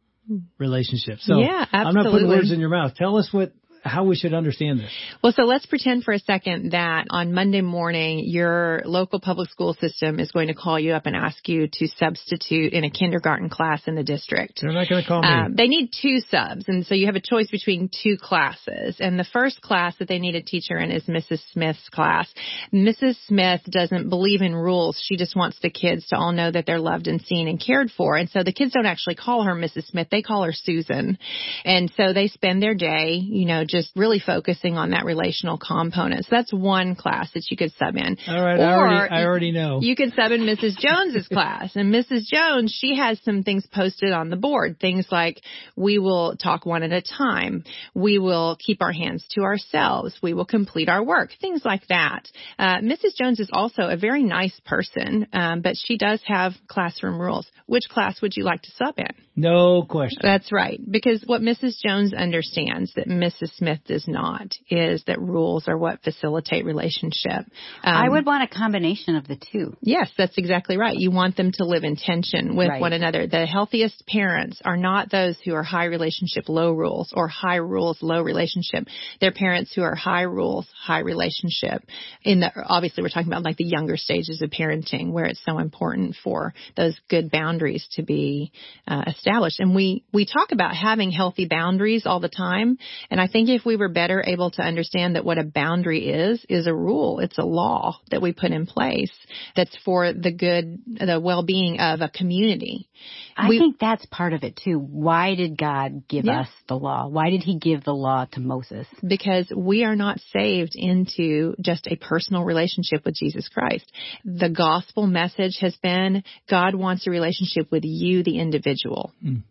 relationships. 0.59 1.25
So 1.25 1.39
Yeah, 1.41 1.65
absolutely. 1.73 1.89
I'm 1.89 1.95
not 2.05 2.11
putting 2.13 2.29
words 2.29 2.51
in 2.53 2.61
your 2.61 2.69
mouth. 2.69 2.95
Tell 2.95 3.17
us 3.19 3.33
what 3.33 3.53
how 3.89 4.05
we 4.05 4.17
should 4.17 4.35
understand 4.35 4.81
this. 4.81 4.91
Well, 5.23 5.33
so 5.33 5.43
let's 5.43 5.67
pretend 5.67 6.05
for 6.05 6.13
a 6.13 6.19
second 6.19 6.73
that 6.73 7.07
on 7.11 7.33
Monday 7.33 7.61
morning, 7.61 8.23
your 8.25 8.83
local 8.85 9.21
public 9.21 9.51
school 9.51 9.75
system 9.75 10.21
is 10.21 10.31
going 10.31 10.49
to 10.49 10.55
call 10.55 10.79
you 10.79 10.93
up 10.93 11.07
and 11.07 11.17
ask 11.17 11.49
you 11.49 11.69
to 11.73 11.89
substitute 11.99 12.73
in 12.73 12.85
a 12.85 12.91
kindergarten 12.91 13.49
class 13.49 13.83
in 13.87 13.95
the 13.95 14.03
district. 14.03 14.61
They're 14.61 14.73
not 14.73 14.89
going 14.89 15.03
to 15.03 15.09
call 15.09 15.23
me. 15.23 15.29
Um, 15.29 15.55
they 15.57 15.67
need 15.67 15.91
two 16.01 16.21
subs, 16.31 16.65
and 16.69 16.87
so 16.87 16.95
you 16.95 17.07
have 17.07 17.17
a 17.17 17.21
choice 17.21 17.51
between 17.51 17.91
two 18.03 18.17
classes. 18.21 18.97
And 19.01 19.19
the 19.19 19.27
first 19.33 19.61
class 19.61 19.95
that 19.99 20.09
they 20.09 20.19
need 20.19 20.35
a 20.35 20.43
teacher 20.43 20.79
in 20.79 20.91
is 20.91 21.05
Mrs. 21.05 21.41
Smith's 21.53 21.89
class. 21.91 22.29
Mrs. 22.73 23.17
Smith 23.27 23.63
doesn't 23.71 24.09
believe 24.09 24.43
in 24.43 24.55
rules. 24.55 25.03
She 25.03 25.17
just 25.17 25.37
wants 25.37 25.59
the 25.63 25.71
kids 25.71 26.07
to 26.09 26.17
all 26.17 26.33
know 26.33 26.51
that 26.51 26.67
they're 26.67 26.81
loved 26.81 27.07
and 27.07 27.21
seen 27.23 27.49
and 27.49 27.63
cared 27.65 27.91
for. 27.91 28.17
And 28.17 28.29
so 28.31 28.43
the 28.43 28.53
kids 28.53 28.73
don't 28.73 28.87
actually 28.87 29.15
call 29.15 29.45
her 29.45 29.55
Mrs. 29.55 29.87
Smith; 29.87 30.09
they 30.11 30.23
call 30.23 30.45
her 30.45 30.53
Susan. 30.53 31.19
And 31.65 31.93
so 31.97 32.13
they 32.13 32.29
spend 32.29 32.63
their 32.63 32.75
day, 32.75 33.15
you 33.15 33.47
know, 33.47 33.65
just 33.65 33.78
really 33.95 34.21
focusing 34.25 34.77
on 34.77 34.91
that 34.91 35.05
relational 35.05 35.59
component. 35.59 36.25
So 36.25 36.29
that's 36.31 36.53
one 36.53 36.95
class 36.95 37.31
that 37.35 37.45
you 37.51 37.57
could 37.57 37.73
sub 37.79 37.97
in. 37.97 38.17
All 38.27 38.43
right, 38.43 38.61
I 38.61 38.75
already, 38.75 39.11
I 39.11 39.25
already 39.25 39.53
know. 39.53 39.81
You 39.83 39.97
could 39.97 40.13
sub 40.15 40.33
in 40.33 40.43
Mrs. 40.43 40.77
Jones's 40.79 41.29
class. 41.33 41.77
And 41.77 41.93
Mrs. 41.93 42.23
Jones, 42.25 42.77
she 42.77 42.97
has 42.97 43.21
some 43.23 43.43
things 43.43 43.67
posted 43.73 44.13
on 44.13 44.31
the 44.31 44.37
board. 44.37 44.79
Things 44.81 45.07
like, 45.11 45.41
we 45.77 45.99
will 45.99 46.37
talk 46.37 46.67
one 46.67 46.83
at 46.83 46.93
a 46.93 47.03
time. 47.03 47.65
We 47.95 48.19
will 48.19 48.57
keep 48.59 48.83
our 48.83 48.93
hands 48.93 49.25
to 49.33 49.43
ourselves. 49.43 50.17
We 50.23 50.35
will 50.35 50.47
complete 50.47 50.89
our 50.89 51.05
work. 51.05 51.31
Things 51.41 51.63
like 51.65 51.87
that. 51.89 52.29
Uh, 52.59 52.79
Mrs. 52.79 53.15
Jones 53.21 53.41
is 53.41 53.51
also 53.53 53.83
a 53.83 53.97
very 53.97 54.23
nice 54.23 54.59
person, 54.65 55.27
um, 55.33 55.63
but 55.63 55.77
she 55.77 55.99
does 55.99 56.21
have 56.27 56.53
classroom 56.67 57.21
rules. 57.21 57.47
Which 57.67 57.89
class 57.89 58.21
would 58.23 58.37
you 58.37 58.45
like 58.45 58.63
to 58.63 58.71
sub 58.73 58.99
in? 58.99 59.15
No 59.39 59.83
question. 59.83 60.19
That's 60.23 60.51
right. 60.53 60.81
Because 60.91 61.23
what 61.27 61.41
Mrs. 61.41 61.79
Jones 61.85 62.13
understands 62.13 62.93
that 62.97 63.07
Mrs. 63.09 63.55
Smith 63.57 63.81
does 63.87 64.07
not 64.09 64.55
is 64.71 65.03
that 65.07 65.21
rules 65.21 65.69
are 65.69 65.79
what 65.79 66.03
facilitate 66.03 66.65
relationship. 66.65 67.45
Um, 67.83 67.95
I 67.95 68.09
would 68.09 68.27
want 68.27 68.43
a 68.43 68.55
combination 68.55 69.17
of 69.17 69.27
the 69.29 69.37
two. 69.53 69.77
Yes, 69.81 70.11
that's 70.19 70.37
exactly 70.39 70.77
right. 70.77 70.97
You 70.97 71.11
want 71.11 71.37
them 71.37 71.53
to 71.53 71.65
live 71.65 71.85
in 71.85 71.97
tension 71.97 72.57
with 72.57 72.69
Right. 72.69 72.81
one 72.81 72.93
another. 72.93 73.27
The 73.27 73.47
healthiest 73.47 74.07
parents 74.07 74.61
are 74.65 74.77
not 74.77 75.11
those 75.11 75.37
who 75.45 75.55
are 75.55 75.63
high 75.63 75.85
relationship, 75.87 76.49
low 76.49 76.73
rules, 76.73 77.13
or 77.15 77.29
high 77.29 77.57
rules, 77.57 78.03
low 78.03 78.23
relationship. 78.23 78.89
They're 79.21 79.33
parents 79.33 79.73
who 79.75 79.83
are 79.83 79.95
high 79.95 80.23
rules, 80.23 80.67
high 80.77 81.01
relationship. 81.01 81.85
In 82.25 82.41
the 82.41 82.51
obviously, 82.67 83.03
we're 83.03 83.09
talking 83.11 83.29
about 83.31 83.45
like 83.45 83.57
the 83.57 83.65
younger 83.65 83.97
stages 83.97 84.43
of 84.43 84.51
parenting, 84.51 85.13
where 85.13 85.27
it's 85.27 85.43
so 85.45 85.59
important 85.59 86.17
for 86.25 86.55
those 86.77 86.99
good 87.09 87.31
boundaries 87.31 87.87
to 87.93 88.03
be 88.03 88.53
uh, 88.87 89.03
established. 89.07 89.28
And 89.59 89.75
we 89.75 90.05
we 90.13 90.25
talk 90.25 90.53
about 90.53 90.75
having 90.75 91.11
healthy 91.11 91.47
boundaries 91.47 92.07
all 92.07 92.21
the 92.21 92.29
time. 92.29 92.79
And 93.11 93.21
I 93.21 93.27
think 93.27 93.49
if 93.49 93.65
we 93.65 93.77
were 93.77 93.89
better 93.89 94.25
able 94.27 94.51
to 94.53 94.63
understand 94.63 95.17
that 95.17 95.25
what 95.25 95.39
a 95.39 95.45
boundary 95.45 96.09
is 96.09 96.45
is 96.49 96.67
a 96.67 96.75
rule, 96.75 97.21
it's 97.21 97.39
a 97.39 97.45
law 97.45 97.99
that 98.11 98.23
we 98.23 98.33
put 98.33 98.53
in 98.53 98.67
place 98.67 99.13
that's 99.55 99.77
for 99.85 100.13
the 100.13 100.33
good, 100.33 100.79
the 100.87 101.21
well-being 101.23 101.79
of 101.79 102.01
a 102.01 102.09
community. 102.09 102.89
I 103.37 103.49
We- 103.49 103.59
think 103.59 103.79
that's 103.79 104.05
part 104.07 104.33
of 104.33 104.43
it 104.43 104.57
too. 104.57 104.79
Why 104.79 105.35
did 105.35 105.57
God 105.59 106.09
give 106.09 106.25
Yeah. 106.25 106.41
us 106.41 106.49
the 106.67 106.77
law? 106.79 107.07
Why 107.09 107.31
did 107.31 107.43
he 107.45 107.57
give 107.59 107.85
the 107.85 107.95
law 107.95 108.25
to 108.33 108.41
Moses? 108.41 108.87
because 109.07 109.51
we 109.55 109.85
are 109.85 109.95
not 109.97 110.21
saved 110.33 110.73
into 110.75 111.55
just 111.61 111.87
a 111.87 111.97
personal 111.97 112.45
relationship 112.45 113.05
with 113.05 113.15
Jesus 113.15 113.49
Christ. 113.49 113.91
The 114.25 114.49
gospel 114.49 115.07
message 115.07 115.59
has 115.61 115.77
been 115.77 116.23
God 116.49 116.75
wants 116.75 117.07
a 117.07 117.11
relationship 117.11 117.71
with 117.71 117.85
you, 117.85 118.23
the 118.23 118.39
individual. 118.39 119.13
Mm. 119.25 119.43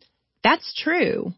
That's 0.44 0.74
true. 0.82 1.34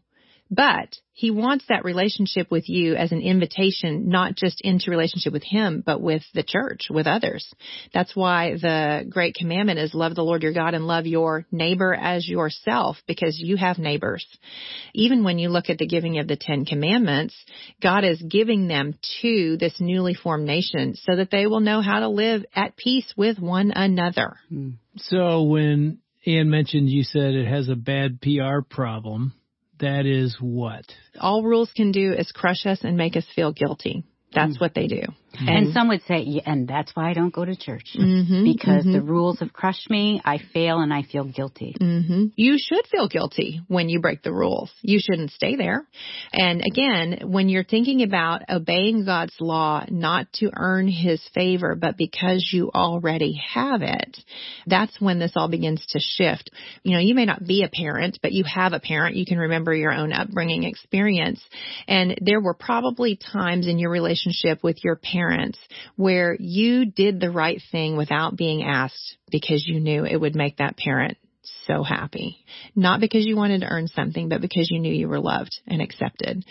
But 0.52 0.96
he 1.12 1.30
wants 1.30 1.66
that 1.68 1.84
relationship 1.84 2.50
with 2.50 2.68
you 2.68 2.96
as 2.96 3.12
an 3.12 3.20
invitation, 3.20 4.08
not 4.08 4.34
just 4.34 4.60
into 4.62 4.90
relationship 4.90 5.32
with 5.32 5.44
him, 5.44 5.80
but 5.84 6.00
with 6.00 6.22
the 6.34 6.42
church, 6.42 6.88
with 6.90 7.06
others. 7.06 7.48
That's 7.94 8.16
why 8.16 8.54
the 8.54 9.06
great 9.08 9.36
commandment 9.36 9.78
is 9.78 9.94
love 9.94 10.16
the 10.16 10.24
Lord 10.24 10.42
your 10.42 10.52
God 10.52 10.74
and 10.74 10.88
love 10.88 11.06
your 11.06 11.46
neighbor 11.52 11.94
as 11.94 12.28
yourself 12.28 12.96
because 13.06 13.38
you 13.38 13.56
have 13.58 13.78
neighbors. 13.78 14.26
Even 14.92 15.22
when 15.22 15.38
you 15.38 15.50
look 15.50 15.70
at 15.70 15.78
the 15.78 15.86
giving 15.86 16.18
of 16.18 16.26
the 16.26 16.36
Ten 16.36 16.64
Commandments, 16.64 17.36
God 17.80 18.04
is 18.04 18.20
giving 18.20 18.66
them 18.66 18.94
to 19.22 19.56
this 19.56 19.74
newly 19.78 20.14
formed 20.14 20.46
nation 20.46 20.96
so 20.96 21.14
that 21.14 21.30
they 21.30 21.46
will 21.46 21.60
know 21.60 21.80
how 21.80 22.00
to 22.00 22.08
live 22.08 22.44
at 22.56 22.76
peace 22.76 23.14
with 23.16 23.38
one 23.38 23.70
another. 23.70 24.36
So 24.96 25.44
when 25.44 25.98
Ian 26.26 26.50
mentioned 26.50 26.90
you 26.90 27.02
said 27.02 27.34
it 27.34 27.46
has 27.46 27.68
a 27.68 27.76
bad 27.76 28.20
PR 28.20 28.60
problem, 28.68 29.32
that 29.78 30.04
is 30.04 30.36
what? 30.40 30.84
All 31.18 31.42
rules 31.42 31.72
can 31.74 31.92
do 31.92 32.12
is 32.12 32.30
crush 32.32 32.66
us 32.66 32.80
and 32.82 32.96
make 32.96 33.16
us 33.16 33.24
feel 33.34 33.52
guilty. 33.52 34.04
That's 34.32 34.60
what 34.60 34.74
they 34.74 34.86
do. 34.86 35.02
And 35.38 35.72
some 35.72 35.88
would 35.88 36.02
say, 36.06 36.22
yeah, 36.22 36.42
and 36.44 36.66
that's 36.68 36.94
why 36.94 37.10
I 37.10 37.14
don't 37.14 37.32
go 37.32 37.44
to 37.44 37.56
church. 37.56 37.96
Mhm, 37.96 38.44
Because 38.44 38.84
mhm. 38.84 38.92
the 38.92 39.00
rules 39.00 39.38
have 39.40 39.52
crushed 39.52 39.88
me, 39.88 40.20
I 40.24 40.38
fail 40.38 40.80
and 40.80 40.92
I 40.92 41.02
feel 41.02 41.24
guilty. 41.24 41.74
hmm 41.78 42.26
You 42.36 42.58
should 42.58 42.86
feel 42.88 43.08
guilty 43.08 43.60
when 43.68 43.88
you 43.88 44.00
break 44.00 44.22
the 44.22 44.32
rules. 44.32 44.70
You 44.82 44.98
shouldn't 45.00 45.30
stay 45.30 45.56
there. 45.56 45.86
And 46.32 46.62
again, 46.64 47.20
when 47.24 47.48
you're 47.48 47.64
thinking 47.64 48.02
about 48.02 48.42
obeying 48.50 49.04
God's 49.04 49.34
law, 49.40 49.84
not 49.88 50.32
to 50.34 50.50
earn 50.54 50.88
his 50.88 51.22
favor, 51.34 51.74
but 51.74 51.96
because 51.96 52.48
you 52.52 52.70
already 52.74 53.40
have 53.54 53.82
it, 53.82 54.18
that's 54.66 55.00
when 55.00 55.18
this 55.18 55.32
all 55.36 55.48
begins 55.48 55.84
to 55.90 56.00
shift. 56.00 56.50
You 56.82 56.94
know, 56.94 57.00
you 57.00 57.14
may 57.14 57.24
not 57.24 57.44
be 57.44 57.62
a 57.62 57.68
parent, 57.68 58.18
but 58.22 58.32
you 58.32 58.44
have 58.44 58.72
a 58.72 58.80
parent. 58.80 59.16
You 59.16 59.26
can 59.26 59.38
remember 59.38 59.74
your 59.74 59.92
own 59.92 60.12
upbringing 60.12 60.64
experience. 60.64 61.40
And 61.88 62.18
there 62.20 62.40
were 62.40 62.54
probably 62.54 63.16
times 63.16 63.66
in 63.66 63.78
your 63.78 63.90
relationship 63.90 64.19
relationship 64.26 64.62
with 64.62 64.82
your 64.84 64.96
parents 64.96 65.58
where 65.96 66.36
you 66.38 66.84
did 66.84 67.20
the 67.20 67.30
right 67.30 67.60
thing 67.70 67.96
without 67.96 68.36
being 68.36 68.62
asked 68.62 69.16
because 69.30 69.66
you 69.66 69.80
knew 69.80 70.04
it 70.04 70.16
would 70.16 70.34
make 70.34 70.58
that 70.58 70.76
parent 70.76 71.16
so 71.70 71.82
happy. 71.82 72.44
Not 72.74 73.00
because 73.00 73.24
you 73.24 73.36
wanted 73.36 73.60
to 73.60 73.68
earn 73.68 73.86
something, 73.88 74.28
but 74.28 74.40
because 74.40 74.68
you 74.70 74.80
knew 74.80 74.92
you 74.92 75.08
were 75.08 75.20
loved 75.20 75.56
and 75.66 75.80
accepted. 75.80 76.44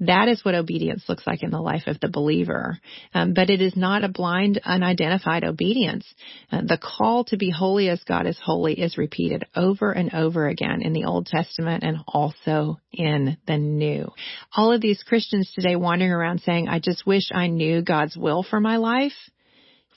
That 0.00 0.28
is 0.28 0.44
what 0.44 0.54
obedience 0.54 1.04
looks 1.08 1.26
like 1.26 1.42
in 1.42 1.50
the 1.50 1.60
life 1.60 1.84
of 1.86 2.00
the 2.00 2.08
believer. 2.08 2.78
Um, 3.12 3.34
but 3.34 3.50
it 3.50 3.60
is 3.60 3.76
not 3.76 4.02
a 4.02 4.08
blind, 4.08 4.60
unidentified 4.64 5.44
obedience. 5.44 6.06
Uh, 6.50 6.62
the 6.62 6.78
call 6.78 7.24
to 7.26 7.36
be 7.36 7.50
holy 7.50 7.88
as 7.88 8.02
God 8.02 8.26
is 8.26 8.38
holy 8.42 8.74
is 8.74 8.98
repeated 8.98 9.44
over 9.54 9.92
and 9.92 10.12
over 10.12 10.48
again 10.48 10.82
in 10.82 10.92
the 10.92 11.04
Old 11.04 11.26
Testament 11.26 11.84
and 11.84 11.98
also 12.08 12.80
in 12.92 13.36
the 13.46 13.58
New. 13.58 14.10
All 14.56 14.72
of 14.72 14.80
these 14.80 15.02
Christians 15.02 15.52
today 15.54 15.76
wandering 15.76 16.10
around 16.10 16.40
saying, 16.40 16.68
I 16.68 16.80
just 16.80 17.06
wish 17.06 17.30
I 17.32 17.46
knew 17.46 17.82
God's 17.82 18.16
will 18.16 18.42
for 18.42 18.60
my 18.60 18.78
life 18.78 19.12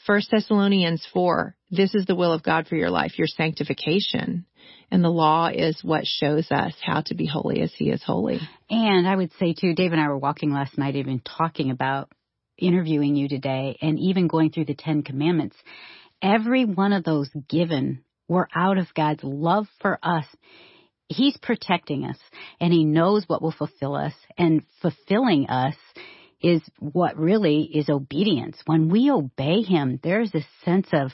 1 0.07 0.21
Thessalonians 0.31 1.05
4, 1.13 1.53
this 1.69 1.93
is 1.93 2.05
the 2.05 2.15
will 2.15 2.31
of 2.31 2.41
God 2.41 2.67
for 2.67 2.77
your 2.77 2.89
life, 2.89 3.17
your 3.17 3.27
sanctification. 3.27 4.45
And 4.89 5.03
the 5.03 5.09
law 5.09 5.49
is 5.53 5.79
what 5.83 6.05
shows 6.05 6.49
us 6.51 6.73
how 6.81 7.01
to 7.07 7.15
be 7.15 7.25
holy 7.25 7.61
as 7.61 7.73
he 7.75 7.89
is 7.89 8.01
holy. 8.03 8.39
And 8.69 9.07
I 9.07 9.15
would 9.15 9.31
say 9.39 9.53
too, 9.53 9.73
Dave 9.73 9.91
and 9.91 10.01
I 10.01 10.07
were 10.07 10.17
walking 10.17 10.51
last 10.51 10.77
night 10.77 10.95
even 10.95 11.19
talking 11.19 11.71
about 11.71 12.09
interviewing 12.57 13.15
you 13.15 13.27
today 13.27 13.77
and 13.81 13.99
even 13.99 14.27
going 14.27 14.51
through 14.51 14.65
the 14.65 14.75
Ten 14.75 15.03
Commandments. 15.03 15.55
Every 16.21 16.65
one 16.65 16.93
of 16.93 17.03
those 17.03 17.29
given 17.49 18.03
were 18.27 18.47
out 18.55 18.77
of 18.77 18.93
God's 18.95 19.23
love 19.23 19.67
for 19.81 19.99
us. 20.01 20.25
He's 21.09 21.37
protecting 21.37 22.05
us 22.05 22.17
and 22.59 22.73
he 22.73 22.83
knows 22.83 23.25
what 23.27 23.41
will 23.41 23.51
fulfill 23.51 23.95
us 23.95 24.13
and 24.37 24.63
fulfilling 24.81 25.47
us 25.47 25.75
is 26.41 26.61
what 26.79 27.17
really 27.17 27.63
is 27.63 27.89
obedience. 27.89 28.57
When 28.65 28.89
we 28.89 29.09
obey 29.09 29.61
him, 29.61 29.99
there's 30.03 30.33
a 30.35 30.45
sense 30.63 30.87
of, 30.93 31.11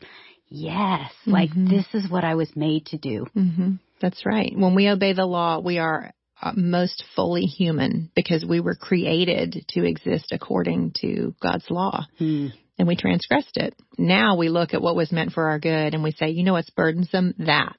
yes, 0.53 1.12
mm-hmm. 1.22 1.31
like 1.31 1.50
this 1.55 1.86
is 1.93 2.10
what 2.10 2.24
I 2.24 2.36
was 2.36 2.55
made 2.55 2.86
to 2.88 2.98
do. 2.98 3.25
Mm-hmm. 3.36 3.74
That's 4.01 4.25
right. 4.25 4.53
When 4.55 4.75
we 4.75 4.89
obey 4.89 5.13
the 5.13 5.25
law, 5.25 5.60
we 5.60 5.79
are 5.79 6.13
uh, 6.41 6.51
most 6.55 7.03
fully 7.15 7.43
human 7.43 8.12
because 8.15 8.45
we 8.45 8.60
were 8.60 8.75
created 8.75 9.65
to 9.69 9.86
exist 9.86 10.31
according 10.31 10.93
to 11.01 11.33
God's 11.41 11.69
law. 11.69 12.05
Mm. 12.19 12.51
And 12.77 12.88
we 12.88 12.95
transgressed 12.95 13.55
it. 13.55 13.75
Now 13.98 14.36
we 14.36 14.50
look 14.50 14.74
at 14.74 14.81
what 14.81 14.95
was 14.95 15.12
meant 15.12 15.31
for 15.31 15.50
our 15.50 15.60
good 15.60 15.93
and 15.93 16.03
we 16.03 16.12
say, 16.12 16.29
you 16.29 16.43
know 16.43 16.53
what's 16.53 16.72
burdensome? 16.72 17.36
That. 17.38 17.77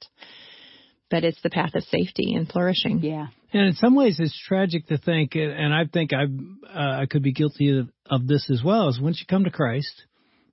But 1.10 1.24
it's 1.24 1.42
the 1.42 1.50
path 1.50 1.74
of 1.74 1.82
safety 1.84 2.34
and 2.34 2.48
flourishing. 2.48 3.00
Yeah. 3.00 3.26
And 3.52 3.66
in 3.68 3.74
some 3.74 3.94
ways, 3.94 4.18
it's 4.18 4.36
tragic 4.48 4.86
to 4.88 4.98
think, 4.98 5.36
and 5.36 5.72
I 5.72 5.84
think 5.84 6.12
I 6.12 6.24
uh, 6.24 7.02
I 7.02 7.06
could 7.06 7.22
be 7.22 7.32
guilty 7.32 7.78
of, 7.78 7.88
of 8.10 8.26
this 8.26 8.50
as 8.50 8.62
well. 8.64 8.88
Is 8.88 9.00
once 9.00 9.20
you 9.20 9.26
come 9.28 9.44
to 9.44 9.50
Christ, 9.50 10.02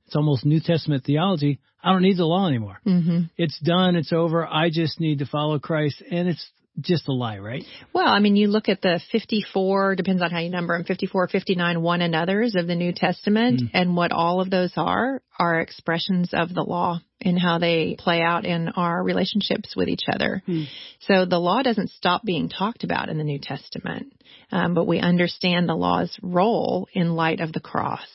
it's 0.06 0.16
almost 0.16 0.46
New 0.46 0.60
Testament 0.60 1.04
theology. 1.04 1.60
I 1.84 1.92
don't 1.92 2.02
need 2.02 2.18
the 2.18 2.26
law 2.26 2.48
anymore. 2.48 2.80
Mm-hmm. 2.86 3.22
It's 3.38 3.60
done. 3.60 3.96
It's 3.96 4.14
over. 4.14 4.46
I 4.46 4.70
just 4.72 5.00
need 5.00 5.20
to 5.20 5.26
follow 5.26 5.60
Christ, 5.60 6.02
and 6.10 6.28
it's 6.28 6.48
just 6.80 7.08
a 7.08 7.12
lie, 7.12 7.40
right? 7.40 7.64
Well, 7.94 8.08
I 8.08 8.20
mean, 8.20 8.36
you 8.36 8.48
look 8.48 8.70
at 8.70 8.82
the 8.82 9.02
54, 9.12 9.96
depends 9.96 10.22
on 10.22 10.32
how 10.32 10.40
you 10.40 10.50
number 10.50 10.78
them, 10.78 10.86
54, 10.86 11.28
59 11.28 11.82
one 11.82 12.02
another's 12.02 12.56
of 12.56 12.68
the 12.68 12.76
New 12.76 12.94
Testament, 12.94 13.62
mm. 13.62 13.70
and 13.74 13.96
what 13.96 14.12
all 14.12 14.42
of 14.42 14.50
those 14.50 14.72
are, 14.78 15.22
are 15.38 15.60
expressions 15.60 16.30
of 16.34 16.54
the 16.54 16.64
law 16.64 17.00
and 17.20 17.38
how 17.38 17.60
they 17.60 17.96
play 18.00 18.22
out 18.22 18.46
in 18.46 18.70
our 18.70 19.04
relationships 19.04 19.76
with 19.76 19.90
each 19.90 20.06
other. 20.12 20.42
Mm. 20.48 20.66
So 21.02 21.26
the 21.26 21.40
law 21.40 21.62
doesn't 21.62 21.92
stop 21.92 22.24
being 22.24 22.50
talked 22.50 22.84
about 22.84 23.10
in 23.10 23.18
the 23.18 23.24
New 23.24 23.40
Testament, 23.40 24.14
um, 24.52 24.74
but 24.74 24.88
we 24.88 25.00
understand 25.00 25.68
the 25.68 25.76
law's 25.76 26.18
role 26.22 26.88
in 26.94 27.16
light 27.16 27.42
of 27.42 27.54
the 27.54 27.60
cross 27.60 28.08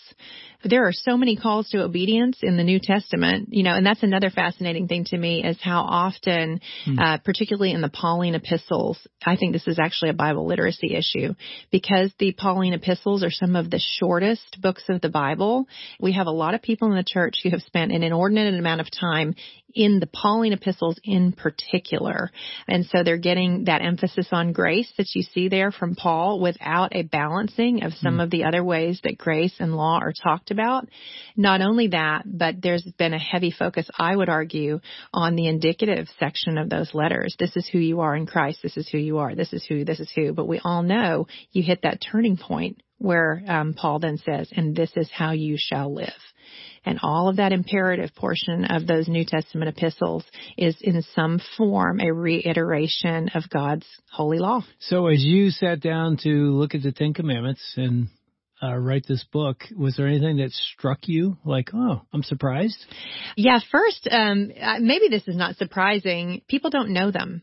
there 0.68 0.87
are 0.87 0.92
so 0.92 1.16
many 1.16 1.37
calls 1.37 1.68
to 1.70 1.82
obedience 1.82 2.38
in 2.42 2.56
the 2.56 2.64
New 2.64 2.80
Testament, 2.80 3.49
you 3.50 3.62
know, 3.62 3.75
and 3.75 3.85
that's 3.85 4.02
another 4.02 4.30
fascinating 4.30 4.88
thing 4.88 5.04
to 5.06 5.18
me 5.18 5.44
is 5.44 5.56
how 5.61 5.82
often, 5.82 6.61
mm. 6.87 6.99
uh, 6.99 7.18
particularly 7.18 7.73
in 7.73 7.80
the 7.80 7.88
Pauline 7.88 8.35
epistles, 8.35 8.99
I 9.25 9.37
think 9.37 9.52
this 9.52 9.66
is 9.66 9.78
actually 9.78 10.11
a 10.11 10.14
Bible 10.14 10.46
literacy 10.46 10.94
issue 10.94 11.35
because 11.70 12.12
the 12.18 12.32
Pauline 12.32 12.73
epistles 12.73 13.23
are 13.25 13.30
some 13.30 13.56
of 13.56 13.70
the 13.70 13.80
shortest 13.99 14.61
books 14.61 14.85
of 14.88 15.00
the 15.00 15.08
Bible. 15.08 15.66
We 16.00 16.12
have 16.12 16.26
a 16.26 16.32
lot 16.32 16.54
of 16.54 16.62
people 16.62 16.88
in 16.90 16.96
the 16.96 17.04
church 17.04 17.40
who 17.42 17.50
have 17.50 17.62
spent 17.62 17.92
an 17.92 18.02
inordinate 18.02 18.58
amount 18.58 18.80
of 18.80 18.88
time 18.90 19.35
in 19.76 20.00
the 20.00 20.06
Pauline 20.06 20.54
epistles 20.54 20.99
in 21.04 21.33
particular. 21.33 22.33
And 22.66 22.87
so 22.87 23.04
they're 23.04 23.18
getting 23.18 23.64
that 23.64 23.83
emphasis 23.83 24.28
on 24.33 24.54
grace 24.54 24.90
that 24.97 25.14
you 25.14 25.23
see 25.23 25.49
there 25.49 25.71
from 25.71 25.95
Paul 25.95 26.40
without 26.40 26.97
a 26.97 27.02
balancing 27.02 27.85
of 27.85 27.92
some 27.92 28.16
mm. 28.16 28.23
of 28.23 28.30
the 28.30 28.45
other 28.45 28.64
ways 28.64 29.00
that 29.04 29.18
grace 29.18 29.54
and 29.61 29.76
law 29.76 29.99
are 30.00 30.14
talked 30.14 30.50
about. 30.50 30.88
Not 31.37 31.61
only 31.61 31.88
that, 31.88 32.23
but 32.25 32.62
there's 32.62 32.83
been 32.99 33.12
a 33.12 33.18
heavy 33.18 33.50
focus, 33.56 33.88
I 33.99 34.16
would 34.16 34.30
argue, 34.30 34.80
on 35.12 35.37
the 35.37 35.47
indicative 35.47 36.09
section 36.18 36.56
of 36.56 36.71
those 36.71 36.95
letters. 36.95 37.37
This 37.38 37.54
is 37.54 37.68
who 37.71 37.78
you 37.78 38.00
are 38.00 38.16
in 38.16 38.26
Christ. 38.26 38.61
This 38.62 38.78
is 38.78 38.88
who 38.88 38.99
you 38.99 39.18
are. 39.18 39.35
This 39.35 39.52
is 39.52 39.64
who, 39.68 39.85
this 39.85 40.00
is 40.00 40.11
who. 40.14 40.33
But 40.33 40.49
we 40.49 40.59
all 40.64 40.83
know 40.83 41.26
you 41.52 41.62
hit 41.62 41.83
that 41.83 42.00
turning 42.00 42.38
point 42.38 42.80
where 42.99 43.42
um, 43.47 43.75
Paul 43.75 43.99
then 43.99 44.16
says, 44.16 44.49
and 44.56 44.75
this 44.75 44.90
is 44.97 45.11
how 45.12 45.33
you 45.33 45.56
shall 45.59 45.92
live. 45.92 46.14
And 46.87 47.00
all 47.02 47.28
of 47.28 47.37
that 47.37 47.52
imperative 47.52 48.14
portion 48.14 48.64
of 48.64 48.87
those 48.87 49.09
New 49.09 49.25
Testament 49.25 49.76
epistles 49.76 50.25
is 50.57 50.76
in 50.81 51.02
some 51.14 51.40
form 51.57 52.00
a 52.00 52.12
reiteration 52.12 53.28
of 53.35 53.50
God's 53.50 53.87
holy 54.11 54.38
law. 54.38 54.62
So 54.78 55.09
as 55.09 55.23
you 55.23 55.50
sat 55.50 55.81
down 55.81 56.16
to 56.23 56.28
look 56.28 56.75
at 56.75 56.83
the 56.83 56.93
Ten 56.93 57.12
Commandments 57.12 57.61
and 57.76 58.09
uh, 58.62 58.76
write 58.76 59.05
this 59.07 59.25
book, 59.33 59.64
was 59.76 59.97
there 59.97 60.07
anything 60.07 60.38
that 60.38 60.52
struck 60.52 61.00
you 61.07 61.37
like, 61.45 61.71
oh, 61.75 62.02
I'm 62.12 62.23
surprised? 62.23 62.78
Yeah, 63.37 63.59
first, 63.71 64.09
um, 64.11 64.52
maybe 64.81 65.09
this 65.11 65.26
is 65.26 65.37
not 65.37 65.57
surprising. 65.57 66.43
People 66.49 66.71
don't 66.71 66.90
know 66.90 67.11
them 67.11 67.43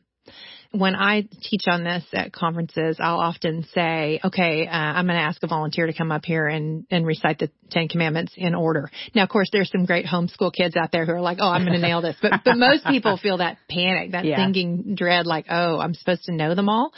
when 0.74 0.96
I 0.96 1.28
teach 1.44 1.66
on 1.68 1.84
this 1.84 2.04
at 2.14 2.34
conferences, 2.34 2.98
I'll 3.00 3.20
often 3.20 3.64
say, 3.76 4.20
okay, 4.24 4.66
uh, 4.66 4.72
I'm 4.72 5.06
going 5.06 5.18
to 5.18 5.24
ask 5.24 5.42
a 5.44 5.48
volunteer 5.48 5.86
to 5.86 5.94
come 5.94 6.12
up 6.12 6.26
here 6.26 6.48
and, 6.48 6.88
and 6.90 7.06
recite 7.06 7.38
the 7.38 7.52
Ten 7.70 7.88
Commandments 7.88 8.34
in 8.36 8.56
order. 8.56 8.90
Now, 9.14 9.22
of 9.22 9.30
course, 9.30 9.50
there's 9.52 9.70
some 9.70 9.86
great 9.86 10.08
homeschool 10.08 10.52
kids 10.52 10.76
out 10.76 10.92
there 10.92 11.06
who 11.06 11.12
are 11.12 11.22
like, 11.22 11.38
oh, 11.40 11.48
I'm 11.48 11.64
going 11.64 11.80
to 11.80 11.88
nail 11.88 12.02
this. 12.02 12.16
But, 12.20 12.42
but 12.44 12.58
most 12.58 12.86
people 12.86 13.18
feel 13.18 13.38
that 13.38 13.58
panic, 13.70 14.14
that 14.14 14.26
yeah. 14.26 14.38
sinking 14.38 14.96
dread, 14.96 15.28
like, 15.28 15.46
oh, 15.48 15.80
I'm 15.80 15.94
supposed 15.94 16.24
to 16.24 16.34
know 16.34 16.56
them 16.56 16.70
all 16.70 16.92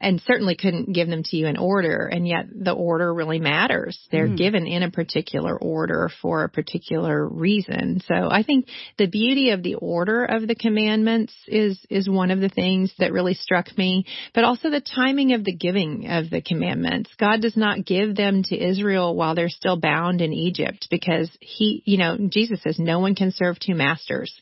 and 0.00 0.20
certainly 0.26 0.56
couldn't 0.56 0.92
give 0.92 1.08
them 1.08 1.22
to 1.24 1.36
you 1.36 1.46
in 1.46 1.56
order. 1.56 2.06
And 2.06 2.26
yet 2.26 2.46
the 2.52 2.72
order 2.72 3.12
really 3.12 3.38
matters. 3.38 3.98
They're 4.10 4.28
mm. 4.28 4.36
given 4.36 4.66
in 4.66 4.82
a 4.82 4.90
particular 4.90 5.56
order 5.56 6.10
for 6.22 6.44
a 6.44 6.48
particular 6.48 7.26
reason. 7.26 8.02
So 8.06 8.28
I 8.30 8.42
think 8.42 8.68
the 8.98 9.06
beauty 9.06 9.50
of 9.50 9.62
the 9.62 9.76
order 9.76 10.24
of 10.24 10.46
the 10.46 10.54
commandments 10.54 11.32
is, 11.46 11.78
is 11.90 12.08
one 12.08 12.30
of 12.30 12.40
the 12.40 12.48
things 12.48 12.92
that 12.98 13.12
really 13.12 13.34
struck 13.34 13.76
me, 13.76 14.06
but 14.34 14.44
also 14.44 14.70
the 14.70 14.80
timing 14.80 15.32
of 15.32 15.44
the 15.44 15.54
giving 15.54 16.08
of 16.08 16.30
the 16.30 16.42
commandments. 16.42 17.10
God 17.18 17.40
does 17.40 17.56
not 17.56 17.84
give 17.84 18.16
them 18.16 18.42
to 18.44 18.56
Israel 18.56 19.14
while 19.14 19.34
they're 19.34 19.48
still 19.48 19.78
bound 19.78 20.20
in 20.20 20.32
Egypt 20.32 20.88
because 20.90 21.30
he, 21.40 21.82
you 21.84 21.98
know, 21.98 22.16
Jesus 22.28 22.62
says 22.62 22.78
no 22.78 23.00
one 23.00 23.14
can 23.14 23.32
serve 23.32 23.58
two 23.58 23.74
masters. 23.74 24.32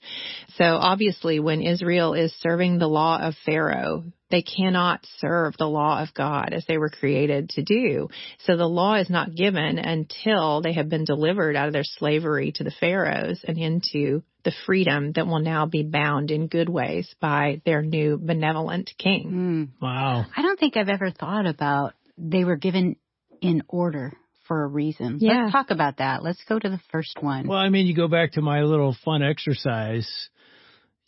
So 0.57 0.65
obviously 0.65 1.41
when 1.41 1.63
Israel 1.63 2.15
is 2.15 2.33
serving 2.41 2.79
the 2.79 2.89
law 2.89 3.19
of 3.21 3.35
Pharaoh, 3.45 4.05
they 4.31 4.43
cannot 4.43 5.07
serve 5.19 5.55
the 5.59 5.69
law 5.69 6.03
of 6.03 6.15
God 6.15 6.53
as 6.53 6.65
they 6.67 6.79
were 6.79 6.89
created 6.89 7.51
to 7.51 7.63
do. 7.63 8.09
So 8.45 8.57
the 8.57 8.67
law 8.67 8.95
is 8.95 9.11
not 9.11 9.35
given 9.35 9.79
until 9.79 10.61
they 10.61 10.73
have 10.73 10.89
been 10.89 11.05
delivered 11.05 11.57
out 11.57 11.69
of 11.69 11.73
their 11.73 11.85
slavery 11.85 12.53
to 12.53 12.65
the 12.65 12.73
pharaohs 12.81 13.41
and 13.47 13.59
into 13.59 14.23
the 14.45 14.53
freedom 14.67 15.13
that 15.13 15.27
will 15.27 15.41
now 15.41 15.67
be 15.67 15.83
bound 15.83 16.31
in 16.31 16.49
good 16.49 16.69
ways 16.69 17.13
by 17.21 17.61
their 17.65 17.83
new 17.83 18.19
benevolent 18.19 18.91
king. 18.99 19.31
Mm. 19.31 19.83
Wow. 19.83 20.27
I 20.37 20.43
don't 20.43 20.59
think 20.59 20.77
I've 20.77 20.89
ever 20.89 21.11
thought 21.11 21.47
about 21.47 21.95
they 22.19 22.45
were 22.45 22.57
given 22.57 22.97
in 23.41 23.63
order 23.69 24.15
for 24.47 24.65
a 24.65 24.67
reason. 24.67 25.19
Yeah. 25.21 25.45
Let's 25.45 25.53
talk 25.53 25.71
about 25.71 25.99
that. 25.99 26.23
Let's 26.23 26.43
go 26.49 26.59
to 26.59 26.69
the 26.69 26.81
first 26.91 27.17
one. 27.21 27.47
Well, 27.47 27.59
I 27.59 27.69
mean, 27.69 27.87
you 27.87 27.95
go 27.95 28.09
back 28.09 28.33
to 28.33 28.43
my 28.43 28.63
little 28.63 28.97
fun 29.05 29.23
exercise. 29.23 30.09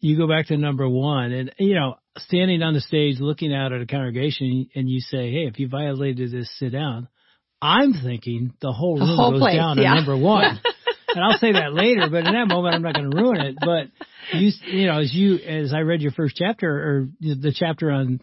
You 0.00 0.16
go 0.16 0.28
back 0.28 0.48
to 0.48 0.56
number 0.56 0.88
one, 0.88 1.32
and 1.32 1.52
you 1.58 1.74
know, 1.74 1.96
standing 2.18 2.62
on 2.62 2.74
the 2.74 2.80
stage 2.80 3.20
looking 3.20 3.54
out 3.54 3.72
at 3.72 3.80
a 3.80 3.86
congregation 3.86 4.68
and 4.74 4.88
you 4.88 5.00
say, 5.00 5.30
Hey, 5.30 5.46
if 5.46 5.58
you 5.58 5.68
violated 5.68 6.32
this, 6.32 6.50
sit 6.58 6.72
down. 6.72 7.08
I'm 7.60 7.94
thinking 7.94 8.52
the 8.60 8.72
whole 8.72 8.98
room 8.98 9.16
whole 9.16 9.32
goes 9.32 9.40
place, 9.40 9.56
down 9.56 9.78
yeah. 9.78 9.90
to 9.90 9.94
number 9.96 10.16
one. 10.16 10.60
and 11.14 11.24
I'll 11.24 11.38
say 11.38 11.52
that 11.52 11.72
later, 11.72 12.08
but 12.10 12.26
in 12.26 12.32
that 12.32 12.48
moment 12.48 12.74
I'm 12.74 12.82
not 12.82 12.94
going 12.94 13.10
to 13.10 13.16
ruin 13.16 13.40
it. 13.40 13.56
But 13.58 13.88
you, 14.34 14.50
you 14.66 14.86
know, 14.86 15.00
as 15.00 15.12
you, 15.14 15.36
as 15.36 15.72
I 15.72 15.80
read 15.80 16.02
your 16.02 16.12
first 16.12 16.36
chapter 16.36 16.68
or 16.70 17.08
the 17.20 17.54
chapter 17.54 17.90
on 17.90 18.20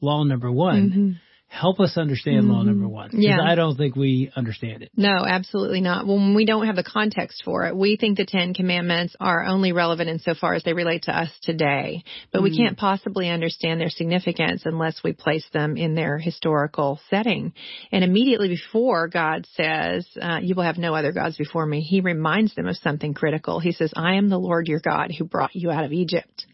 law 0.00 0.22
number 0.22 0.50
one, 0.50 0.90
mm-hmm. 0.90 1.10
Help 1.50 1.80
us 1.80 1.96
understand 1.96 2.48
law 2.48 2.62
number 2.62 2.86
Mm-hmm. 2.90 3.20
Yeah. 3.20 3.40
I 3.42 3.54
don't 3.54 3.76
think 3.76 3.96
we 3.96 4.30
understand 4.36 4.82
it. 4.82 4.90
No, 4.96 5.24
absolutely 5.26 5.80
not. 5.80 6.06
When 6.06 6.34
we 6.34 6.44
don't 6.44 6.66
have 6.66 6.76
the 6.76 6.84
context 6.84 7.42
for 7.44 7.66
it, 7.66 7.76
we 7.76 7.96
think 7.96 8.16
the 8.16 8.26
Ten 8.26 8.54
Commandments 8.54 9.16
are 9.20 9.44
only 9.44 9.72
relevant 9.72 10.08
insofar 10.08 10.54
as 10.54 10.64
they 10.64 10.72
relate 10.72 11.04
to 11.04 11.16
us 11.16 11.28
today. 11.42 12.04
But 12.32 12.42
we 12.42 12.56
can't 12.56 12.76
possibly 12.76 13.28
understand 13.28 13.80
their 13.80 13.90
significance 13.90 14.62
unless 14.64 15.02
we 15.02 15.12
place 15.12 15.46
them 15.52 15.76
in 15.76 15.94
their 15.94 16.18
historical 16.18 17.00
setting. 17.10 17.52
And 17.90 18.04
immediately 18.04 18.48
before 18.48 19.08
God 19.08 19.46
says, 19.54 20.06
uh, 20.20 20.38
you 20.42 20.54
will 20.54 20.64
have 20.64 20.78
no 20.78 20.94
other 20.94 21.12
gods 21.12 21.36
before 21.36 21.66
me, 21.66 21.80
he 21.80 22.00
reminds 22.00 22.54
them 22.54 22.66
of 22.66 22.76
something 22.76 23.14
critical. 23.14 23.60
He 23.60 23.72
says, 23.72 23.92
I 23.96 24.14
am 24.14 24.28
the 24.28 24.38
Lord 24.38 24.68
your 24.68 24.80
God 24.80 25.12
who 25.16 25.24
brought 25.24 25.54
you 25.54 25.70
out 25.70 25.84
of 25.84 25.92
Egypt. 25.92 26.46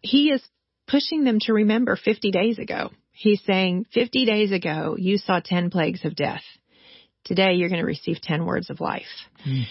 He 0.00 0.30
is 0.30 0.42
pushing 0.88 1.24
them 1.24 1.38
to 1.42 1.52
remember 1.52 1.96
50 1.96 2.30
days 2.30 2.58
ago. 2.58 2.90
He's 3.22 3.40
saying, 3.46 3.86
50 3.94 4.24
days 4.24 4.50
ago, 4.50 4.96
you 4.98 5.16
saw 5.16 5.38
10 5.38 5.70
plagues 5.70 6.04
of 6.04 6.16
death. 6.16 6.42
Today, 7.24 7.52
you're 7.52 7.68
going 7.68 7.80
to 7.80 7.86
receive 7.86 8.20
10 8.20 8.44
words 8.44 8.68
of 8.68 8.80
life. 8.80 9.06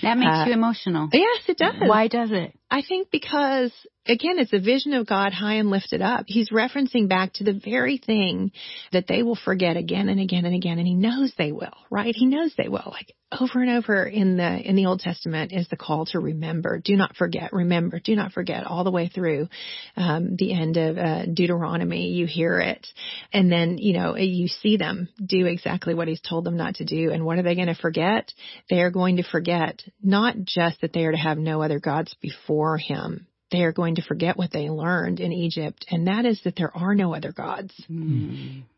That 0.01 0.17
makes 0.17 0.37
Uh, 0.37 0.45
you 0.47 0.53
emotional. 0.53 1.09
Yes, 1.11 1.41
it 1.49 1.57
does. 1.57 1.73
Why 1.85 2.07
does 2.07 2.31
it? 2.31 2.57
I 2.69 2.81
think 2.81 3.11
because, 3.11 3.73
again, 4.05 4.39
it's 4.39 4.53
a 4.53 4.59
vision 4.59 4.93
of 4.93 5.07
God 5.07 5.33
high 5.33 5.55
and 5.55 5.69
lifted 5.69 6.01
up. 6.01 6.25
He's 6.27 6.49
referencing 6.49 7.07
back 7.07 7.33
to 7.33 7.43
the 7.43 7.53
very 7.63 7.97
thing 7.97 8.51
that 8.91 9.07
they 9.07 9.23
will 9.23 9.35
forget 9.35 9.77
again 9.77 10.09
and 10.09 10.19
again 10.19 10.45
and 10.45 10.55
again, 10.55 10.79
and 10.79 10.87
he 10.87 10.95
knows 10.95 11.31
they 11.37 11.51
will, 11.51 11.75
right? 11.89 12.15
He 12.15 12.25
knows 12.25 12.53
they 12.57 12.67
will. 12.67 12.81
Like 12.85 13.13
over 13.39 13.61
and 13.61 13.69
over 13.69 14.05
in 14.05 14.37
the 14.37 14.57
in 14.57 14.75
the 14.75 14.87
Old 14.87 14.99
Testament 14.99 15.53
is 15.53 15.67
the 15.69 15.77
call 15.77 16.05
to 16.07 16.19
remember. 16.19 16.81
Do 16.83 16.95
not 16.95 17.15
forget. 17.15 17.53
Remember. 17.53 17.99
Do 17.99 18.15
not 18.15 18.33
forget. 18.33 18.65
All 18.65 18.83
the 18.83 18.91
way 18.91 19.07
through 19.07 19.47
um, 19.95 20.35
the 20.35 20.53
end 20.53 20.77
of 20.77 20.97
uh, 20.97 21.25
Deuteronomy, 21.25 22.07
you 22.07 22.25
hear 22.25 22.59
it, 22.59 22.87
and 23.31 23.51
then 23.51 23.77
you 23.77 23.93
know 23.93 24.17
you 24.17 24.47
see 24.47 24.77
them 24.77 25.09
do 25.23 25.45
exactly 25.45 25.93
what 25.93 26.07
He's 26.07 26.21
told 26.21 26.43
them 26.43 26.57
not 26.57 26.75
to 26.75 26.85
do. 26.85 27.11
And 27.11 27.25
what 27.25 27.37
are 27.37 27.43
they 27.43 27.55
going 27.55 27.67
to 27.67 27.75
forget? 27.75 28.33
They 28.69 28.81
are 28.81 28.91
going 28.91 29.17
to 29.17 29.23
forget 29.23 29.81
not 30.01 30.35
just 30.43 30.81
that 30.81 30.91
they 30.93 31.05
are 31.05 31.11
to 31.11 31.17
have 31.17 31.37
no 31.37 31.61
other 31.61 31.79
gods 31.79 32.15
before 32.21 32.77
Him. 32.77 33.27
They 33.51 33.63
are 33.63 33.71
going 33.71 33.95
to 33.95 34.01
forget 34.01 34.37
what 34.37 34.51
they 34.51 34.69
learned 34.69 35.19
in 35.19 35.31
Egypt, 35.31 35.85
and 35.89 36.07
that 36.07 36.25
is 36.25 36.39
that 36.43 36.55
there 36.55 36.75
are 36.75 36.95
no 36.95 37.13
other 37.13 37.31
gods. 37.31 37.73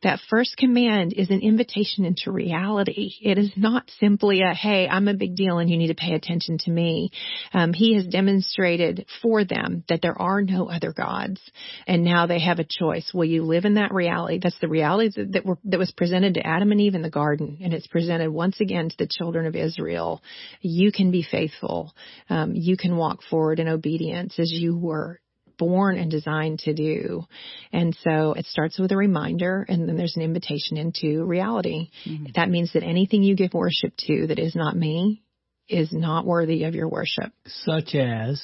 That 0.04 0.20
first 0.30 0.58
command 0.58 1.14
is 1.16 1.30
an 1.30 1.42
invitation 1.42 2.06
into 2.06 2.32
reality. 2.32 3.12
It 3.22 3.38
is 3.38 3.52
not 3.56 3.90
simply 4.00 4.42
a, 4.42 4.54
hey, 4.54 4.88
I'm 4.88 5.08
a 5.08 5.14
big 5.14 5.36
deal 5.36 5.60
and 5.60 5.70
you 5.70 5.78
need 5.78 5.88
to 5.88 5.96
pay 5.96 6.14
attention 6.14 6.58
to 6.60 6.72
me. 6.72 7.12
Um, 7.54 7.74
he 7.74 7.96
has 7.96 8.06
demonstrated 8.06 9.06
for 9.22 9.44
them 9.44 9.84
that 9.90 10.02
there 10.02 10.20
are 10.20 10.42
no 10.42 10.70
other 10.70 10.92
gods. 10.92 11.40
And 11.88 12.04
now 12.04 12.26
they 12.28 12.40
have 12.40 12.60
a 12.60 12.66
choice. 12.68 13.12
Will 13.14 13.26
you 13.26 13.44
live 13.44 13.66
in 13.66 13.76
that 13.76 13.94
reality? 13.94 14.40
That's 14.42 14.60
the 14.60 14.68
reality 14.68 15.12
that, 15.16 15.32
that, 15.34 15.46
were, 15.46 15.58
that 15.66 15.80
was 15.80 15.92
presented 15.92 16.36
to 16.36 16.48
Adam 16.48 16.72
and 16.72 16.82
Eve 16.82 16.96
in 16.96 17.02
the 17.02 17.10
garden. 17.10 17.60
And 17.62 17.74
it's 17.74 17.88
presented 17.88 18.30
once 18.32 18.60
again 18.60 18.90
to 18.90 18.96
the 18.98 19.10
children 19.10 19.46
of 19.46 19.56
Israel. 19.56 20.22
You 20.62 20.92
can 20.92 21.12
be 21.12 21.24
faithful. 21.30 21.94
Um, 22.30 22.54
you 22.56 22.78
can 22.78 22.98
walk 22.98 23.20
forward 23.30 23.60
in 23.60 23.68
obedience 23.68 24.40
as 24.40 24.52
you 24.52 24.63
were 24.70 25.20
born 25.58 25.98
and 25.98 26.10
designed 26.10 26.60
to 26.60 26.74
do. 26.74 27.26
And 27.72 27.96
so 28.04 28.34
it 28.34 28.46
starts 28.46 28.80
with 28.80 28.92
a 28.92 28.98
reminder 28.98 29.66
and 29.68 29.88
then 29.88 29.98
there's 29.98 30.16
an 30.16 30.22
invitation 30.22 30.78
into 30.78 31.24
reality. 31.24 31.90
Mm-hmm. 32.08 32.28
That 32.36 32.50
means 32.50 32.74
that 32.74 32.84
anything 32.84 33.24
you 33.24 33.36
give 33.36 33.54
worship 33.54 33.94
to 34.08 34.28
that 34.28 34.40
is 34.40 34.56
not 34.56 34.76
me 34.76 35.24
is 35.70 35.94
not 35.94 36.26
worthy 36.26 36.66
of 36.66 36.76
your 36.76 36.90
worship. 36.90 37.32
Such 37.46 37.96
as, 37.96 38.42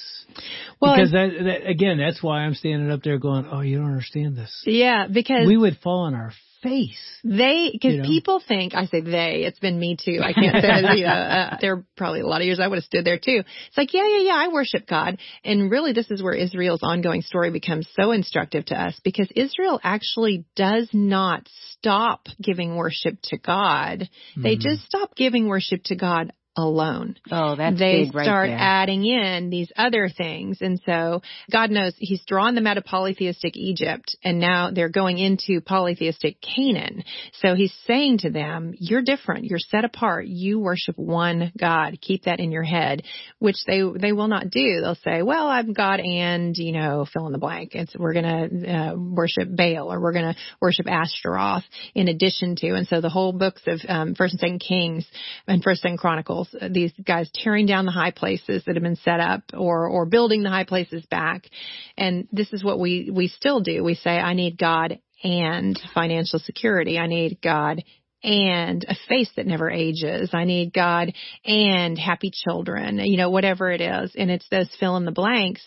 Well, 0.79 0.95
because 0.95 1.11
that, 1.11 1.31
that 1.43 1.69
again, 1.69 1.97
that's 1.97 2.23
why 2.23 2.39
I'm 2.39 2.53
standing 2.53 2.89
up 2.89 3.03
there 3.03 3.17
going, 3.17 3.45
"Oh, 3.51 3.59
you 3.59 3.77
don't 3.77 3.87
understand 3.87 4.37
this." 4.37 4.63
yeah, 4.65 5.07
because 5.07 5.45
We 5.45 5.57
would 5.57 5.77
fall 5.83 6.05
on 6.05 6.15
our 6.15 6.31
face. 6.61 6.99
They, 7.23 7.69
because 7.71 7.93
You 7.93 8.01
know? 8.01 8.05
people 8.05 8.41
think, 8.45 8.73
I 8.75 8.85
say 8.85 9.01
they, 9.01 9.43
it's 9.45 9.59
been 9.59 9.79
me 9.79 9.97
too. 10.03 10.19
I 10.23 10.33
can't 10.33 10.61
say 10.61 10.69
it, 10.69 10.97
you 10.99 11.05
know, 11.05 11.11
uh, 11.11 11.57
there 11.61 11.73
are 11.73 11.85
probably 11.97 12.21
a 12.21 12.27
lot 12.27 12.41
of 12.41 12.45
years 12.45 12.59
I 12.59 12.67
would 12.67 12.77
have 12.77 12.83
stood 12.83 13.05
there 13.05 13.17
too. 13.17 13.43
It's 13.67 13.77
like, 13.77 13.93
yeah, 13.93 14.07
yeah, 14.07 14.19
yeah, 14.19 14.35
I 14.35 14.47
worship 14.49 14.87
God. 14.87 15.19
And 15.43 15.69
really 15.71 15.93
this 15.93 16.09
is 16.11 16.23
where 16.23 16.33
Israel's 16.33 16.83
ongoing 16.83 17.21
story 17.21 17.51
becomes 17.51 17.87
so 17.99 18.11
instructive 18.11 18.65
to 18.65 18.75
us 18.81 18.99
because 19.03 19.29
Israel 19.35 19.79
actually 19.83 20.45
does 20.55 20.89
not 20.93 21.47
stop 21.71 22.27
giving 22.41 22.75
worship 22.75 23.17
to 23.23 23.37
God. 23.37 24.09
They 24.35 24.55
Mm-hmm. 24.55 24.61
just 24.61 24.85
stop 24.85 25.15
giving 25.15 25.47
worship 25.47 25.83
to 25.85 25.95
God 25.95 26.33
alone 26.59 27.15
Oh, 27.31 27.55
that's 27.55 27.79
they 27.79 28.05
big 28.05 28.15
right 28.15 28.25
start 28.25 28.49
there. 28.49 28.57
adding 28.59 29.05
in 29.05 29.49
these 29.49 29.71
other 29.75 30.09
things. 30.09 30.59
And 30.61 30.79
so 30.85 31.21
God 31.51 31.71
knows 31.71 31.93
he's 31.97 32.23
drawn 32.25 32.55
them 32.55 32.67
out 32.67 32.77
of 32.77 32.83
polytheistic 32.85 33.55
Egypt 33.55 34.15
and 34.23 34.39
now 34.39 34.71
they're 34.71 34.89
going 34.89 35.17
into 35.17 35.61
polytheistic 35.61 36.37
Canaan. 36.41 37.03
So 37.41 37.55
he's 37.55 37.73
saying 37.87 38.19
to 38.19 38.29
them, 38.29 38.73
you're 38.77 39.01
different. 39.01 39.45
You're 39.45 39.59
set 39.59 39.85
apart. 39.85 40.27
You 40.27 40.59
worship 40.59 40.97
one 40.97 41.51
God. 41.57 41.99
Keep 42.01 42.23
that 42.25 42.39
in 42.39 42.51
your 42.51 42.63
head, 42.63 43.03
which 43.39 43.57
they, 43.67 43.81
they 43.99 44.11
will 44.11 44.27
not 44.27 44.49
do. 44.49 44.81
They'll 44.81 44.95
say, 45.03 45.21
well, 45.21 45.47
I'm 45.47 45.73
God 45.73 45.99
and, 45.99 46.55
you 46.57 46.71
know, 46.73 47.05
fill 47.11 47.27
in 47.27 47.31
the 47.33 47.37
blank. 47.39 47.75
It's, 47.75 47.95
we're 47.95 48.13
going 48.13 48.25
to 48.25 48.71
uh, 48.71 48.95
worship 48.95 49.47
Baal 49.55 49.91
or 49.91 49.99
we're 49.99 50.13
going 50.13 50.33
to 50.33 50.39
worship 50.61 50.87
Ashtaroth 50.87 51.63
in 51.95 52.07
addition 52.07 52.55
to. 52.57 52.73
And 52.75 52.87
so 52.87 53.01
the 53.01 53.09
whole 53.09 53.33
books 53.33 53.61
of, 53.67 53.79
um, 53.87 54.15
first 54.15 54.33
and 54.33 54.39
second 54.39 54.59
Kings 54.59 55.05
and 55.47 55.63
first 55.63 55.85
and 55.85 55.97
Chronicles, 55.97 56.48
uh, 56.59 56.69
these 56.71 56.93
guys 57.05 57.29
tearing 57.33 57.65
down 57.65 57.85
the 57.85 57.91
high 57.91 58.11
places 58.11 58.63
that 58.65 58.75
have 58.75 58.83
been 58.83 58.95
set 58.97 59.19
up 59.19 59.43
or, 59.53 59.87
or 59.87 60.05
building 60.05 60.43
the 60.43 60.49
high 60.49 60.65
places 60.65 61.05
back. 61.09 61.49
And 61.97 62.27
this 62.31 62.51
is 62.53 62.63
what 62.63 62.79
we, 62.79 63.09
we 63.13 63.27
still 63.27 63.61
do. 63.61 63.83
We 63.83 63.95
say, 63.95 64.11
I 64.11 64.33
need 64.33 64.57
God 64.57 64.99
and 65.23 65.79
financial 65.93 66.39
security. 66.39 66.97
I 66.97 67.07
need 67.07 67.39
God 67.41 67.83
and 68.21 68.85
a 68.87 68.95
face 69.07 69.31
that 69.37 69.47
never 69.47 69.69
ages. 69.69 70.31
I 70.33 70.43
need 70.43 70.73
God 70.73 71.13
and 71.45 71.97
happy 71.97 72.31
children, 72.33 72.99
you 72.99 73.17
know, 73.17 73.29
whatever 73.29 73.71
it 73.71 73.81
is. 73.81 74.13
And 74.17 74.29
it's 74.29 74.47
those 74.49 74.69
fill 74.79 74.97
in 74.97 75.05
the 75.05 75.11
blanks. 75.11 75.61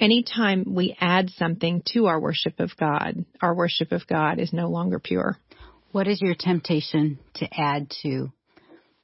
Anytime 0.00 0.64
we 0.66 0.96
add 0.98 1.30
something 1.30 1.82
to 1.92 2.06
our 2.06 2.18
worship 2.18 2.58
of 2.58 2.70
God, 2.78 3.24
our 3.42 3.54
worship 3.54 3.92
of 3.92 4.06
God 4.06 4.38
is 4.38 4.52
no 4.52 4.68
longer 4.68 4.98
pure. 4.98 5.36
What 5.92 6.06
is 6.06 6.22
your 6.22 6.36
temptation 6.38 7.18
to 7.34 7.48
add 7.52 7.90
to 8.02 8.32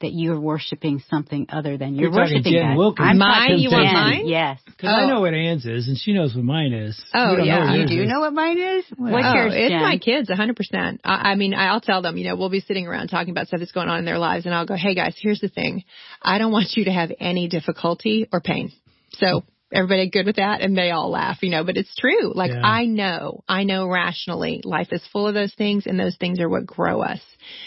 that 0.01 0.13
you're 0.13 0.39
worshiping 0.39 1.03
something 1.09 1.47
other 1.49 1.79
than 1.79 1.95
you're, 1.95 2.11
You're 2.11 2.19
worshiping 2.21 2.53
Jen 2.53 2.71
God? 2.73 2.77
Wilkins. 2.77 3.09
I'm 3.09 3.19
Mine? 3.19 3.59
You 3.59 3.71
want 3.71 3.93
mine? 3.93 4.27
Yes. 4.27 4.61
Because 4.67 4.91
I 4.91 5.07
know 5.07 5.21
what 5.21 5.33
Ann's 5.33 5.65
is, 5.65 5.89
and 5.89 5.97
she 5.97 6.13
knows 6.13 6.35
what 6.35 6.45
mine 6.45 6.73
is. 6.75 7.03
Oh, 7.15 7.31
We 7.31 7.37
don't 7.39 7.47
yeah. 7.47 7.75
You 7.75 7.87
do 7.87 8.03
is. 8.03 8.09
know 8.09 8.21
what 8.21 8.35
mine 8.35 8.59
is? 8.59 8.85
What's 8.97 9.27
oh, 9.27 9.35
yours, 9.35 9.53
it's 9.57 9.71
Jen? 9.71 9.81
my 9.81 9.99
kids, 9.99 10.29
100%. 10.29 10.99
I, 11.03 11.33
I 11.33 11.35
mean, 11.35 11.55
I'll 11.55 11.81
tell 11.81 12.03
them, 12.03 12.19
you 12.19 12.25
know, 12.29 12.37
we'll 12.37 12.51
be 12.51 12.61
sitting 12.61 12.87
around 12.87 13.09
talking 13.09 13.31
about 13.31 13.47
stuff 13.47 13.61
that's 13.61 13.73
going 13.73 13.89
on 13.89 13.99
in 13.99 14.05
their 14.05 14.19
lives, 14.19 14.45
and 14.45 14.55
I'll 14.55 14.67
go, 14.67 14.77
hey 14.77 14.95
guys, 14.95 15.17
here's 15.19 15.41
the 15.41 15.49
thing. 15.49 15.85
I 16.21 16.39
don't 16.39 16.53
want 16.53 16.73
you 16.77 16.85
to 16.85 16.93
have 16.93 17.11
any 17.19 17.49
difficulty 17.49 18.29
or 18.33 18.41
pain. 18.41 18.73
So 19.15 19.45
everybody 19.73 20.09
good 20.11 20.27
with 20.27 20.37
that? 20.37 20.61
And 20.61 20.77
they 20.77 20.91
all 20.91 21.11
laugh, 21.11 21.39
you 21.43 21.51
know, 21.51 21.65
but 21.65 21.77
it's 21.77 21.95
true. 21.97 22.33
Like 22.35 22.53
Yeah. 22.53 22.61
I 22.65 22.87
know, 22.87 23.43
I 23.49 23.65
know 23.65 23.89
rationally 23.89 24.61
life 24.65 24.89
is 24.93 25.03
full 25.13 25.27
of 25.27 25.35
those 25.35 25.55
things, 25.55 25.87
and 25.87 25.99
those 25.99 26.17
things 26.17 26.41
are 26.41 26.49
what 26.49 26.67
grow 26.67 27.03
us. 27.03 27.21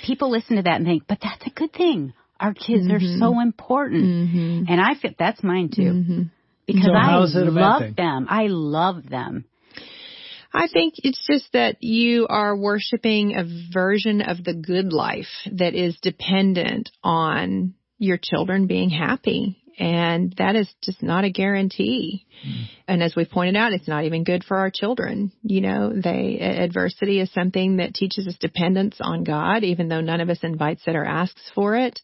People 0.06 0.32
listen 0.32 0.56
to 0.58 0.64
that 0.64 0.76
and 0.78 0.86
think, 0.86 1.04
but 1.08 1.20
that's 1.22 1.46
a 1.46 1.50
good 1.52 1.74
thing. 1.74 2.14
Our 2.40 2.54
kids 2.54 2.88
Mm-hmm. 2.88 2.96
are 2.96 3.18
so 3.20 3.40
important. 3.42 4.70
And 4.70 4.80
I 4.82 4.96
feel 4.96 5.12
that's 5.20 5.44
mine 5.44 5.70
too. 5.76 6.28
Because 6.66 6.86
So 6.86 6.94
I 6.94 7.00
how 7.12 7.24
is 7.24 7.36
it 7.36 7.48
a 7.48 7.52
bad 7.52 7.54
love 7.62 7.82
thing? 7.82 7.94
them. 7.98 8.28
I 8.30 8.46
love 8.48 9.10
them. 9.10 9.46
I 10.54 10.68
think 10.68 10.96
it's 10.98 11.24
just 11.28 11.52
that 11.54 11.84
you 11.84 12.26
are 12.28 12.56
worshiping 12.56 13.36
a 13.36 13.46
version 13.72 14.22
of 14.22 14.44
the 14.44 14.54
good 14.56 14.92
life 14.94 15.28
that 15.52 15.76
is 15.76 15.98
dependent 16.02 16.90
on 17.04 17.76
your 18.00 18.18
children 18.22 18.66
being 18.66 18.90
happy. 18.90 19.59
And 19.80 20.34
that 20.38 20.58
is 20.58 20.70
just 20.84 21.02
not 21.02 21.24
a 21.24 21.32
guarantee. 21.32 22.26
Hmm. 22.44 22.64
And 22.88 23.04
as 23.04 23.16
we've 23.16 23.30
pointed 23.30 23.56
out, 23.56 23.72
it's 23.72 23.88
not 23.88 24.04
even 24.04 24.26
good 24.26 24.44
for 24.44 24.58
our 24.58 24.70
children. 24.70 25.32
You 25.42 25.62
know, 25.62 25.94
they, 25.94 26.40
adversity 26.40 27.22
is 27.22 27.32
something 27.32 27.78
that 27.78 27.94
teaches 27.94 28.28
us 28.28 28.36
dependence 28.40 28.98
on 29.00 29.24
God, 29.24 29.64
even 29.64 29.88
though 29.88 30.02
none 30.02 30.20
of 30.20 30.30
us 30.30 30.40
invites 30.44 30.82
it 30.86 30.96
or 30.96 31.06
asks 31.06 31.50
for 31.56 31.76
it. 31.76 32.00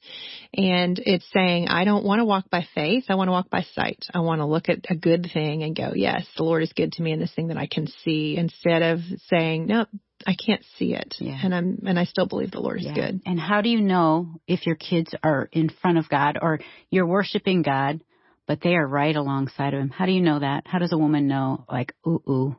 And 0.53 0.97
it's 1.05 1.29
saying, 1.33 1.67
I 1.67 1.83
don't 1.83 2.05
want 2.05 2.19
to 2.19 2.25
walk 2.25 2.49
by 2.49 2.65
faith. 2.73 3.05
I 3.09 3.15
want 3.15 3.27
to 3.27 3.33
walk 3.33 3.49
by 3.49 3.65
sight. 3.73 4.05
I 4.13 4.21
want 4.21 4.39
to 4.39 4.45
look 4.45 4.69
at 4.69 4.85
a 4.89 4.95
good 4.95 5.29
thing 5.33 5.63
and 5.63 5.75
go, 5.75 5.91
yes, 5.93 6.25
the 6.37 6.43
Lord 6.43 6.63
is 6.63 6.71
good 6.71 6.93
to 6.93 7.03
me 7.03 7.11
in 7.11 7.19
this 7.19 7.33
thing 7.33 7.47
that 7.47 7.57
I 7.57 7.67
can 7.67 7.87
see 8.05 8.37
instead 8.37 8.83
of 8.83 8.99
saying, 9.27 9.67
no, 9.67 9.85
I 10.25 10.35
can't 10.35 10.63
see 10.77 10.93
it. 10.93 11.15
Yeah. 11.19 11.39
And 11.43 11.53
I'm, 11.53 11.79
and 11.85 11.99
I 11.99 12.05
still 12.05 12.25
believe 12.27 12.51
the 12.51 12.59
Lord 12.59 12.79
is 12.79 12.85
Yeah. 12.85 12.93
good. 12.93 13.21
And 13.25 13.39
how 13.39 13.61
do 13.61 13.69
you 13.69 13.81
know 13.81 14.39
if 14.47 14.65
your 14.65 14.75
kids 14.75 15.13
are 15.23 15.49
in 15.51 15.69
front 15.69 15.97
of 15.97 16.09
God 16.09 16.37
or 16.41 16.59
you're 16.89 17.05
worshiping 17.07 17.61
God, 17.61 18.01
but 18.47 18.61
they 18.61 18.75
are 18.75 18.87
right 18.87 19.15
alongside 19.15 19.73
of 19.73 19.79
Him? 19.81 19.89
How 19.89 20.05
do 20.05 20.11
you 20.11 20.21
know 20.21 20.39
that? 20.39 20.65
How 20.67 20.79
does 20.79 20.93
a 20.93 20.97
woman 20.97 21.27
know, 21.27 21.65
like, 21.69 21.93
ooh, 22.07 22.21
ooh, 22.29 22.55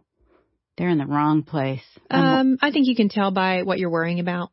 they're 0.76 0.88
in 0.90 0.98
the 0.98 1.06
wrong 1.06 1.42
place? 1.42 1.80
Um, 2.10 2.58
I 2.60 2.70
think 2.70 2.86
you 2.88 2.96
can 2.96 3.08
tell 3.08 3.30
by 3.30 3.62
what 3.62 3.78
you're 3.78 3.90
worrying 3.90 4.20
about. 4.20 4.50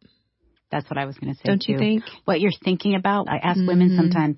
that's 0.71 0.89
what 0.89 0.97
I 0.97 1.05
was 1.05 1.17
going 1.17 1.31
to 1.33 1.37
say. 1.37 1.43
Don't 1.45 1.63
you 1.67 1.75
too. 1.75 1.79
think? 1.79 2.03
What 2.25 2.39
you're 2.41 2.51
thinking 2.63 2.95
about? 2.95 3.27
I 3.29 3.37
ask 3.37 3.59
women 3.67 3.89
Mhm. 3.91 3.95
sometimes, 3.95 4.37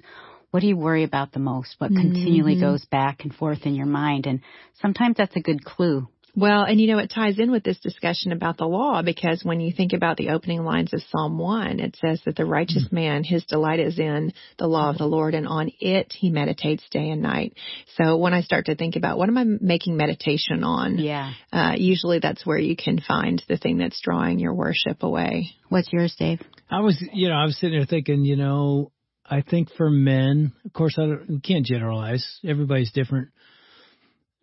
what 0.51 0.59
do 0.59 0.67
you 0.67 0.75
worry 0.75 1.03
about 1.03 1.31
the 1.31 1.39
most? 1.39 1.75
What 1.79 1.95
continually 1.95 2.55
Mhm. 2.55 2.61
goes 2.61 2.85
back 2.85 3.23
and 3.23 3.33
forth 3.33 3.65
in 3.65 3.73
your 3.75 3.85
mind? 3.85 4.25
And 4.25 4.41
sometimes 4.81 5.15
that's 5.17 5.35
a 5.35 5.41
good 5.41 5.63
clue. 5.63 6.07
Well, 6.35 6.63
and 6.63 6.79
you 6.81 6.87
know, 6.87 6.97
it 6.97 7.11
ties 7.13 7.39
in 7.39 7.51
with 7.51 7.63
this 7.63 7.79
discussion 7.79 8.31
about 8.31 8.57
the 8.57 8.65
law 8.65 9.01
because 9.01 9.41
when 9.43 9.61
you 9.61 9.71
think 9.71 9.93
about 9.93 10.17
the 10.17 10.29
opening 10.29 10.63
lines 10.63 10.93
of 10.93 11.01
Psalm 11.09 11.37
1, 11.37 11.79
it 11.79 11.97
says 12.03 12.21
that 12.25 12.35
the 12.35 12.45
righteous 12.45 12.85
mm-hmm. 12.85 12.95
man, 12.95 13.23
his 13.23 13.45
delight 13.45 13.79
is 13.79 13.97
in 13.97 14.33
the 14.57 14.67
law 14.67 14.89
of 14.89 14.97
the 14.97 15.05
Lord 15.05 15.33
and 15.33 15.47
on 15.47 15.71
it 15.79 16.11
he 16.11 16.29
meditates 16.29 16.83
day 16.91 17.09
and 17.09 17.21
night. 17.21 17.53
So 17.95 18.17
when 18.17 18.33
I 18.33 18.41
start 18.41 18.65
to 18.65 18.75
think 18.75 18.95
about 18.95 19.17
what 19.17 19.29
am 19.29 19.37
I 19.37 19.45
making 19.45 19.95
meditation 19.95 20.63
on? 20.63 20.97
Yeah. 20.97 21.31
Uh, 21.53 21.73
usually 21.77 22.19
that's 22.19 22.45
where 22.45 22.57
you 22.57 22.75
can 22.75 22.99
find 22.99 23.41
the 23.47 23.57
thing 23.57 23.77
that's 23.77 24.01
drawing 24.01 24.39
your 24.39 24.53
worship 24.53 25.03
away. 25.03 25.51
What's 25.69 25.91
yours, 25.93 26.15
Dave? 26.19 26.41
I 26.69 26.81
was, 26.81 27.01
you 27.13 27.29
know, 27.29 27.35
I 27.35 27.45
was 27.45 27.57
sitting 27.57 27.77
there 27.77 27.85
thinking, 27.85 28.25
you 28.25 28.35
know, 28.35 28.91
I 29.27 29.41
think 29.41 29.69
for 29.75 29.89
men, 29.89 30.53
of 30.65 30.73
course, 30.73 30.95
I 30.99 31.03
don't, 31.03 31.29
we 31.29 31.39
can't 31.39 31.65
generalize. 31.65 32.39
Everybody's 32.47 32.91
different. 32.91 33.29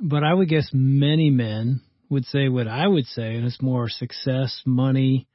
But 0.02 0.24
I 0.24 0.34
would 0.34 0.48
guess 0.48 0.68
many 0.72 1.30
men 1.30 1.80
would 2.10 2.24
say 2.26 2.48
what 2.48 2.66
I 2.66 2.86
would 2.86 3.06
say, 3.06 3.36
and 3.36 3.46
it's 3.46 3.62
more 3.62 3.88
success, 3.88 4.60
money. 4.66 5.28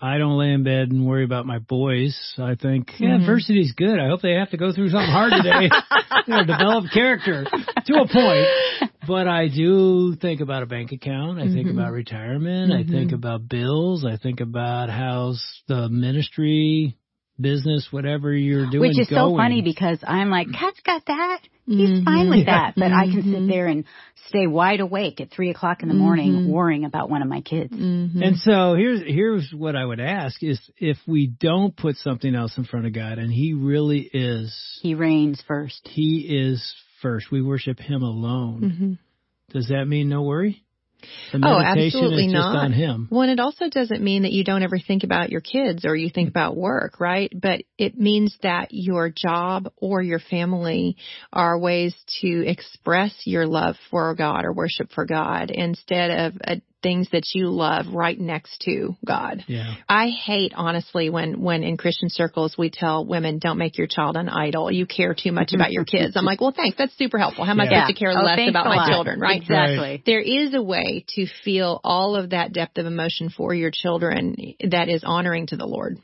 I 0.00 0.18
don't 0.18 0.38
lay 0.38 0.52
in 0.52 0.62
bed 0.62 0.90
and 0.90 1.04
worry 1.04 1.24
about 1.24 1.44
my 1.44 1.58
boys. 1.58 2.16
I 2.38 2.54
think 2.54 2.88
mm-hmm. 2.90 3.04
yeah, 3.04 3.16
adversity 3.16 3.60
is 3.60 3.72
good. 3.76 3.98
I 3.98 4.08
hope 4.08 4.22
they 4.22 4.34
have 4.34 4.50
to 4.50 4.56
go 4.56 4.72
through 4.72 4.90
something 4.90 5.10
hard 5.10 5.32
today, 5.36 5.70
you 6.26 6.34
know, 6.34 6.44
develop 6.44 6.84
character 6.92 7.44
to 7.44 7.94
a 7.94 8.08
point. 8.08 8.90
But 9.06 9.26
I 9.26 9.48
do 9.48 10.14
think 10.20 10.40
about 10.40 10.62
a 10.62 10.66
bank 10.66 10.92
account. 10.92 11.38
I 11.38 11.42
mm-hmm. 11.42 11.54
think 11.54 11.70
about 11.70 11.92
retirement. 11.92 12.72
Mm-hmm. 12.72 12.94
I 12.94 12.96
think 12.96 13.12
about 13.12 13.48
bills. 13.48 14.04
I 14.04 14.16
think 14.18 14.40
about 14.40 14.88
how's 14.88 15.44
the 15.68 15.88
ministry 15.88 16.96
business, 17.40 17.88
whatever 17.90 18.32
you're 18.32 18.70
doing. 18.70 18.88
Which 18.88 18.98
is 18.98 19.08
going. 19.08 19.34
so 19.34 19.36
funny 19.36 19.62
because 19.62 19.98
I'm 20.06 20.30
like, 20.30 20.48
Cat's 20.52 20.80
got 20.80 21.04
that. 21.06 21.40
He's 21.66 21.88
mm-hmm. 21.88 22.04
fine 22.04 22.28
with 22.28 22.46
that. 22.46 22.74
But 22.76 22.90
mm-hmm. 22.90 22.94
I 22.94 23.04
can 23.04 23.22
sit 23.22 23.32
mm-hmm. 23.32 23.48
there 23.48 23.66
and 23.66 23.84
stay 24.28 24.46
wide 24.46 24.80
awake 24.80 25.20
at 25.20 25.30
three 25.30 25.50
o'clock 25.50 25.82
in 25.82 25.88
the 25.88 25.94
morning 25.94 26.32
mm-hmm. 26.32 26.50
worrying 26.50 26.84
about 26.84 27.08
one 27.08 27.22
of 27.22 27.28
my 27.28 27.40
kids. 27.40 27.72
Mm-hmm. 27.72 28.22
And 28.22 28.36
so 28.36 28.74
here's, 28.74 29.00
here's 29.00 29.52
what 29.56 29.74
I 29.74 29.84
would 29.84 30.00
ask 30.00 30.42
is 30.42 30.60
if 30.76 30.98
we 31.06 31.26
don't 31.26 31.74
put 31.74 31.96
something 31.96 32.34
else 32.34 32.58
in 32.58 32.64
front 32.64 32.86
of 32.86 32.92
God 32.92 33.18
and 33.18 33.32
He 33.32 33.54
really 33.54 34.08
is. 34.12 34.78
He 34.82 34.94
reigns 34.94 35.42
first. 35.46 35.88
He 35.88 36.26
is 36.28 36.74
first. 37.00 37.30
We 37.30 37.40
worship 37.40 37.78
Him 37.78 38.02
alone. 38.02 38.60
Mm-hmm. 38.60 38.92
Does 39.56 39.68
that 39.68 39.86
mean 39.86 40.08
no 40.08 40.22
worry? 40.22 40.63
Oh, 41.32 41.58
absolutely 41.58 42.26
not. 42.28 42.70
Well, 43.10 43.22
and 43.22 43.30
it 43.30 43.40
also 43.40 43.68
doesn't 43.68 44.02
mean 44.02 44.22
that 44.22 44.32
you 44.32 44.44
don't 44.44 44.62
ever 44.62 44.78
think 44.78 45.04
about 45.04 45.30
your 45.30 45.40
kids 45.40 45.84
or 45.84 45.96
you 45.96 46.10
think 46.10 46.28
about 46.28 46.56
work, 46.56 47.00
right? 47.00 47.32
But 47.34 47.62
it 47.78 47.98
means 47.98 48.36
that 48.42 48.68
your 48.70 49.10
job 49.10 49.72
or 49.76 50.02
your 50.02 50.20
family 50.20 50.96
are 51.32 51.58
ways 51.58 51.94
to 52.20 52.46
express 52.46 53.12
your 53.24 53.46
love 53.46 53.76
for 53.90 54.14
God 54.14 54.44
or 54.44 54.52
worship 54.52 54.90
for 54.92 55.06
God 55.06 55.50
instead 55.50 56.10
of 56.10 56.34
a 56.44 56.60
things 56.84 57.08
that 57.10 57.24
you 57.34 57.48
love 57.48 57.86
right 57.92 58.18
next 58.20 58.60
to 58.60 58.94
God. 59.04 59.42
Yeah. 59.48 59.74
I 59.88 60.08
hate 60.10 60.52
honestly 60.54 61.10
when 61.10 61.40
when 61.40 61.64
in 61.64 61.76
Christian 61.76 62.10
circles 62.10 62.54
we 62.56 62.70
tell 62.70 63.04
women 63.04 63.40
don't 63.40 63.58
make 63.58 63.76
your 63.78 63.88
child 63.88 64.16
an 64.16 64.28
idol. 64.28 64.70
You 64.70 64.86
care 64.86 65.14
too 65.14 65.32
much 65.32 65.52
about 65.52 65.72
your 65.72 65.84
kids. 65.84 66.16
I'm 66.16 66.24
like, 66.24 66.40
well, 66.40 66.54
thanks. 66.54 66.78
That's 66.78 66.96
super 66.96 67.18
helpful. 67.18 67.44
How 67.44 67.52
am 67.52 67.60
I 67.60 67.66
supposed 67.66 67.88
to 67.88 67.94
care 67.94 68.12
oh, 68.16 68.22
less 68.22 68.40
about 68.48 68.66
my 68.66 68.76
lot. 68.76 68.88
children, 68.88 69.18
right? 69.18 69.40
Exactly. 69.40 70.02
There 70.06 70.20
is 70.20 70.54
a 70.54 70.62
way 70.62 71.04
to 71.16 71.26
feel 71.44 71.80
all 71.82 72.14
of 72.14 72.30
that 72.30 72.52
depth 72.52 72.78
of 72.78 72.86
emotion 72.86 73.30
for 73.30 73.54
your 73.54 73.70
children 73.72 74.36
that 74.70 74.88
is 74.88 75.02
honoring 75.04 75.48
to 75.48 75.56
the 75.56 75.66
Lord. 75.66 75.96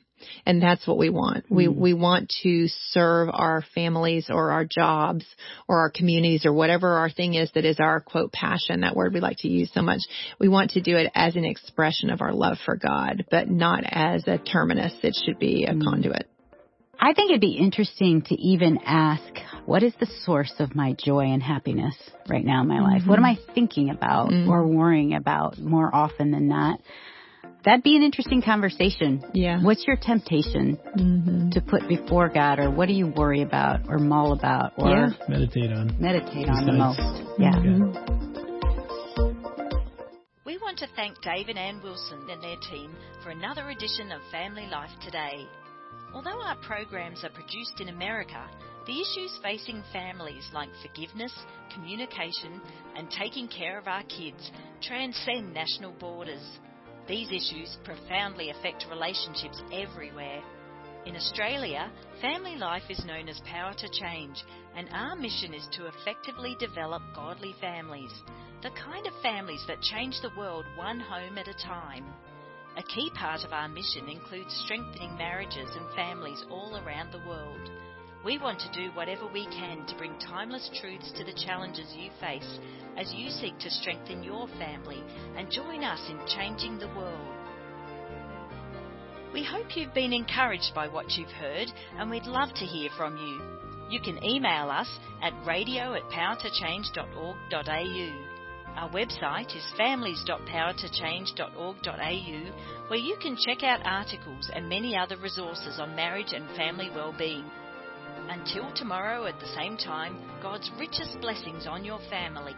And 0.47 0.63
that's 0.63 0.87
what 0.87 0.99
we 0.99 1.11
want. 1.11 1.45
We, 1.49 1.69
we 1.69 1.95
want 1.95 2.33
to 2.43 2.67
serve 2.91 3.29
our 3.33 3.65
families 3.75 4.27
or 4.31 4.53
our 4.53 4.65
jobs 4.65 5.25
or 5.69 5.81
our 5.81 5.91
communities 5.91 6.45
or 6.45 6.53
whatever 6.53 6.89
our 6.89 7.11
thing 7.11 7.35
is 7.35 7.51
that 7.55 7.65
is 7.65 7.79
our 7.81 8.01
quote 8.01 8.33
passion, 8.33 8.81
that 8.81 8.97
word 8.97 9.15
we 9.15 9.21
like 9.21 9.39
to 9.39 9.49
use 9.49 9.71
so 9.73 9.83
much. 9.83 10.01
We 10.39 10.49
want 10.49 10.73
to 10.73 10.81
do 10.81 10.97
it 10.97 11.11
as 11.15 11.37
an 11.37 11.45
expression 11.45 12.11
of 12.11 12.21
our 12.21 12.33
love 12.33 12.59
for 12.65 12.77
God, 12.77 13.25
but 13.31 13.51
not 13.51 13.85
as 13.85 14.27
a 14.27 14.39
terminus. 14.39 14.93
It 15.03 15.17
should 15.25 15.39
be 15.39 15.65
a 15.65 15.73
mm. 15.73 15.83
conduit. 15.83 16.27
I 17.03 17.15
think 17.15 17.31
it'd 17.31 17.41
be 17.41 17.57
interesting 17.57 18.21
to 18.27 18.35
even 18.35 18.79
ask, 18.85 19.33
what 19.65 19.83
is 19.83 19.95
the 19.99 20.07
source 20.25 20.53
of 20.59 20.75
my 20.75 20.95
joy 21.03 21.33
and 21.33 21.43
happiness 21.43 21.95
right 22.29 22.45
now 22.45 22.61
in 22.61 22.69
my 22.69 22.81
life? 22.81 23.01
Mm-hmm. 23.01 23.09
What 23.09 23.19
am 23.19 23.25
I 23.25 23.39
thinking 23.55 23.89
about 23.89 24.29
mm-hmm. 24.29 24.51
or 24.51 24.67
worrying 24.67 25.15
about 25.15 25.59
more 25.59 25.95
often 25.95 26.31
than 26.31 26.47
not? 26.49 26.79
That'd 27.65 27.83
be 27.83 27.97
an 27.97 28.03
interesting 28.03 28.43
conversation. 28.43 29.25
Yeah. 29.35 29.63
What's 29.63 29.87
your 29.87 29.97
temptation 29.97 30.79
mm-hmm. 30.97 31.51
to 31.51 31.61
put 31.61 31.89
before 31.89 32.29
God, 32.29 32.59
or 32.59 32.71
what 32.71 32.89
do 32.89 32.95
you 32.95 33.07
worry 33.09 33.43
about, 33.43 33.89
or 33.89 33.99
mull 33.99 34.33
about, 34.33 34.73
or 34.77 34.91
yeah. 34.91 35.11
meditate 35.29 35.73
on? 35.73 35.97
Meditate 36.01 36.49
on 36.49 36.67
the 36.67 36.73
most. 36.73 37.01
Yeah. 37.39 37.55
Mm-hmm. 37.55 38.31
We 40.45 40.59
want 40.59 40.79
to 40.79 40.87
thank 40.97 41.21
Dave 41.23 41.49
and 41.49 41.59
Ann 41.59 41.81
Wilson 41.83 42.29
and 42.31 42.43
their 42.43 42.57
team 42.71 42.95
for 43.23 43.31
another 43.31 43.71
edition 43.71 44.13
of 44.13 44.21
Family 44.31 44.67
Life 44.71 44.91
Today. 45.05 45.47
Although 46.13 46.41
our 46.43 46.57
programs 46.57 47.23
are 47.23 47.31
produced 47.31 47.81
in 47.81 47.89
America, 47.89 48.45
the 48.87 49.01
issues 49.01 49.39
facing 49.43 49.83
families 49.93 50.49
like 50.53 50.71
forgiveness, 50.83 51.33
communication, 51.73 52.61
and 52.97 53.09
taking 53.11 53.47
care 53.47 53.79
of 53.79 53.87
our 53.87 54.03
kids 54.05 54.51
transcend 54.83 55.55
national 55.55 55.93
borders. 55.93 56.43
These 57.11 57.33
issues 57.33 57.77
profoundly 57.83 58.51
affect 58.51 58.87
relationships 58.89 59.61
everywhere. 59.73 60.41
In 61.07 61.17
Australia, 61.17 61.91
family 62.21 62.55
life 62.55 62.85
is 62.89 63.05
known 63.05 63.29
as 63.29 63.41
Power 63.41 63.75
to 63.79 63.89
Change, 63.89 64.45
and 64.77 64.89
our 64.93 65.17
mission 65.17 65.53
is 65.53 65.67
to 65.73 65.89
effectively 65.89 66.55
develop 66.61 67.03
godly 67.13 67.53
families, 67.61 68.13
the 68.63 68.71
kind 68.79 69.09
of 69.09 69.23
families 69.23 69.65
that 69.67 69.83
change 69.83 70.21
the 70.23 70.31
world 70.39 70.65
one 70.77 71.01
home 71.01 71.37
at 71.37 71.49
a 71.49 71.55
time. 71.55 72.07
A 72.77 72.83
key 72.85 73.11
part 73.17 73.43
of 73.43 73.53
our 73.53 73.69
mission 73.69 74.09
includes 74.09 74.55
strengthening 74.65 75.17
marriages 75.19 75.69
and 75.75 75.93
families 75.97 76.45
all 76.49 76.77
around 76.77 77.11
the 77.11 77.27
world. 77.27 77.73
We 78.23 78.37
want 78.37 78.61
to 78.61 78.71
do 78.73 78.91
whatever 78.93 79.27
we 79.27 79.47
can 79.47 79.87
to 79.87 79.97
bring 79.97 80.19
timeless 80.19 80.69
truths 80.79 81.11
to 81.17 81.25
the 81.25 81.33
challenges 81.33 81.95
you 81.97 82.11
face 82.21 82.59
as 82.99 83.15
you 83.15 83.31
seek 83.31 83.59
to 83.61 83.71
strengthen 83.71 84.23
your 84.23 84.47
family 84.59 85.03
and 85.39 85.51
join 85.51 85.85
us 85.85 86.07
in 86.11 86.21
changing 86.27 86.79
the 86.79 86.89
world. 86.89 87.35
We 89.33 89.43
hope 89.43 89.75
you've 89.75 89.95
been 89.95 90.13
encouraged 90.13 90.75
by 90.75 90.89
what 90.89 91.13
you've 91.13 91.31
heard 91.31 91.73
and 91.97 92.11
we'd 92.11 92.27
love 92.27 92.53
to 92.57 92.67
hear 92.67 92.91
from 92.95 93.17
you. 93.17 93.41
You 93.89 94.01
can 94.01 94.23
email 94.23 94.69
us 94.69 94.99
at 95.23 95.33
radio 95.47 95.95
at 95.95 96.03
powertochange.org.au. 96.11 98.27
Our 98.77 98.91
website 98.91 99.57
is 99.57 99.65
families.powertochange.org.au 99.79 102.53
where 102.89 102.99
you 102.99 103.17
can 103.23 103.37
check 103.37 103.63
out 103.63 103.81
articles 103.85 104.51
and 104.55 104.69
many 104.69 104.95
other 104.95 105.17
resources 105.17 105.81
on 105.81 105.97
marriage 105.97 106.35
and 106.35 106.55
family 106.55 106.91
well-being. 106.95 107.51
Until 108.31 108.73
tomorrow 108.77 109.27
at 109.27 109.41
the 109.41 109.47
same 109.57 109.77
time, 109.77 110.17
God's 110.41 110.71
richest 110.79 111.21
blessings 111.21 111.67
on 111.67 111.85
your 111.85 111.99
family. 112.09 112.55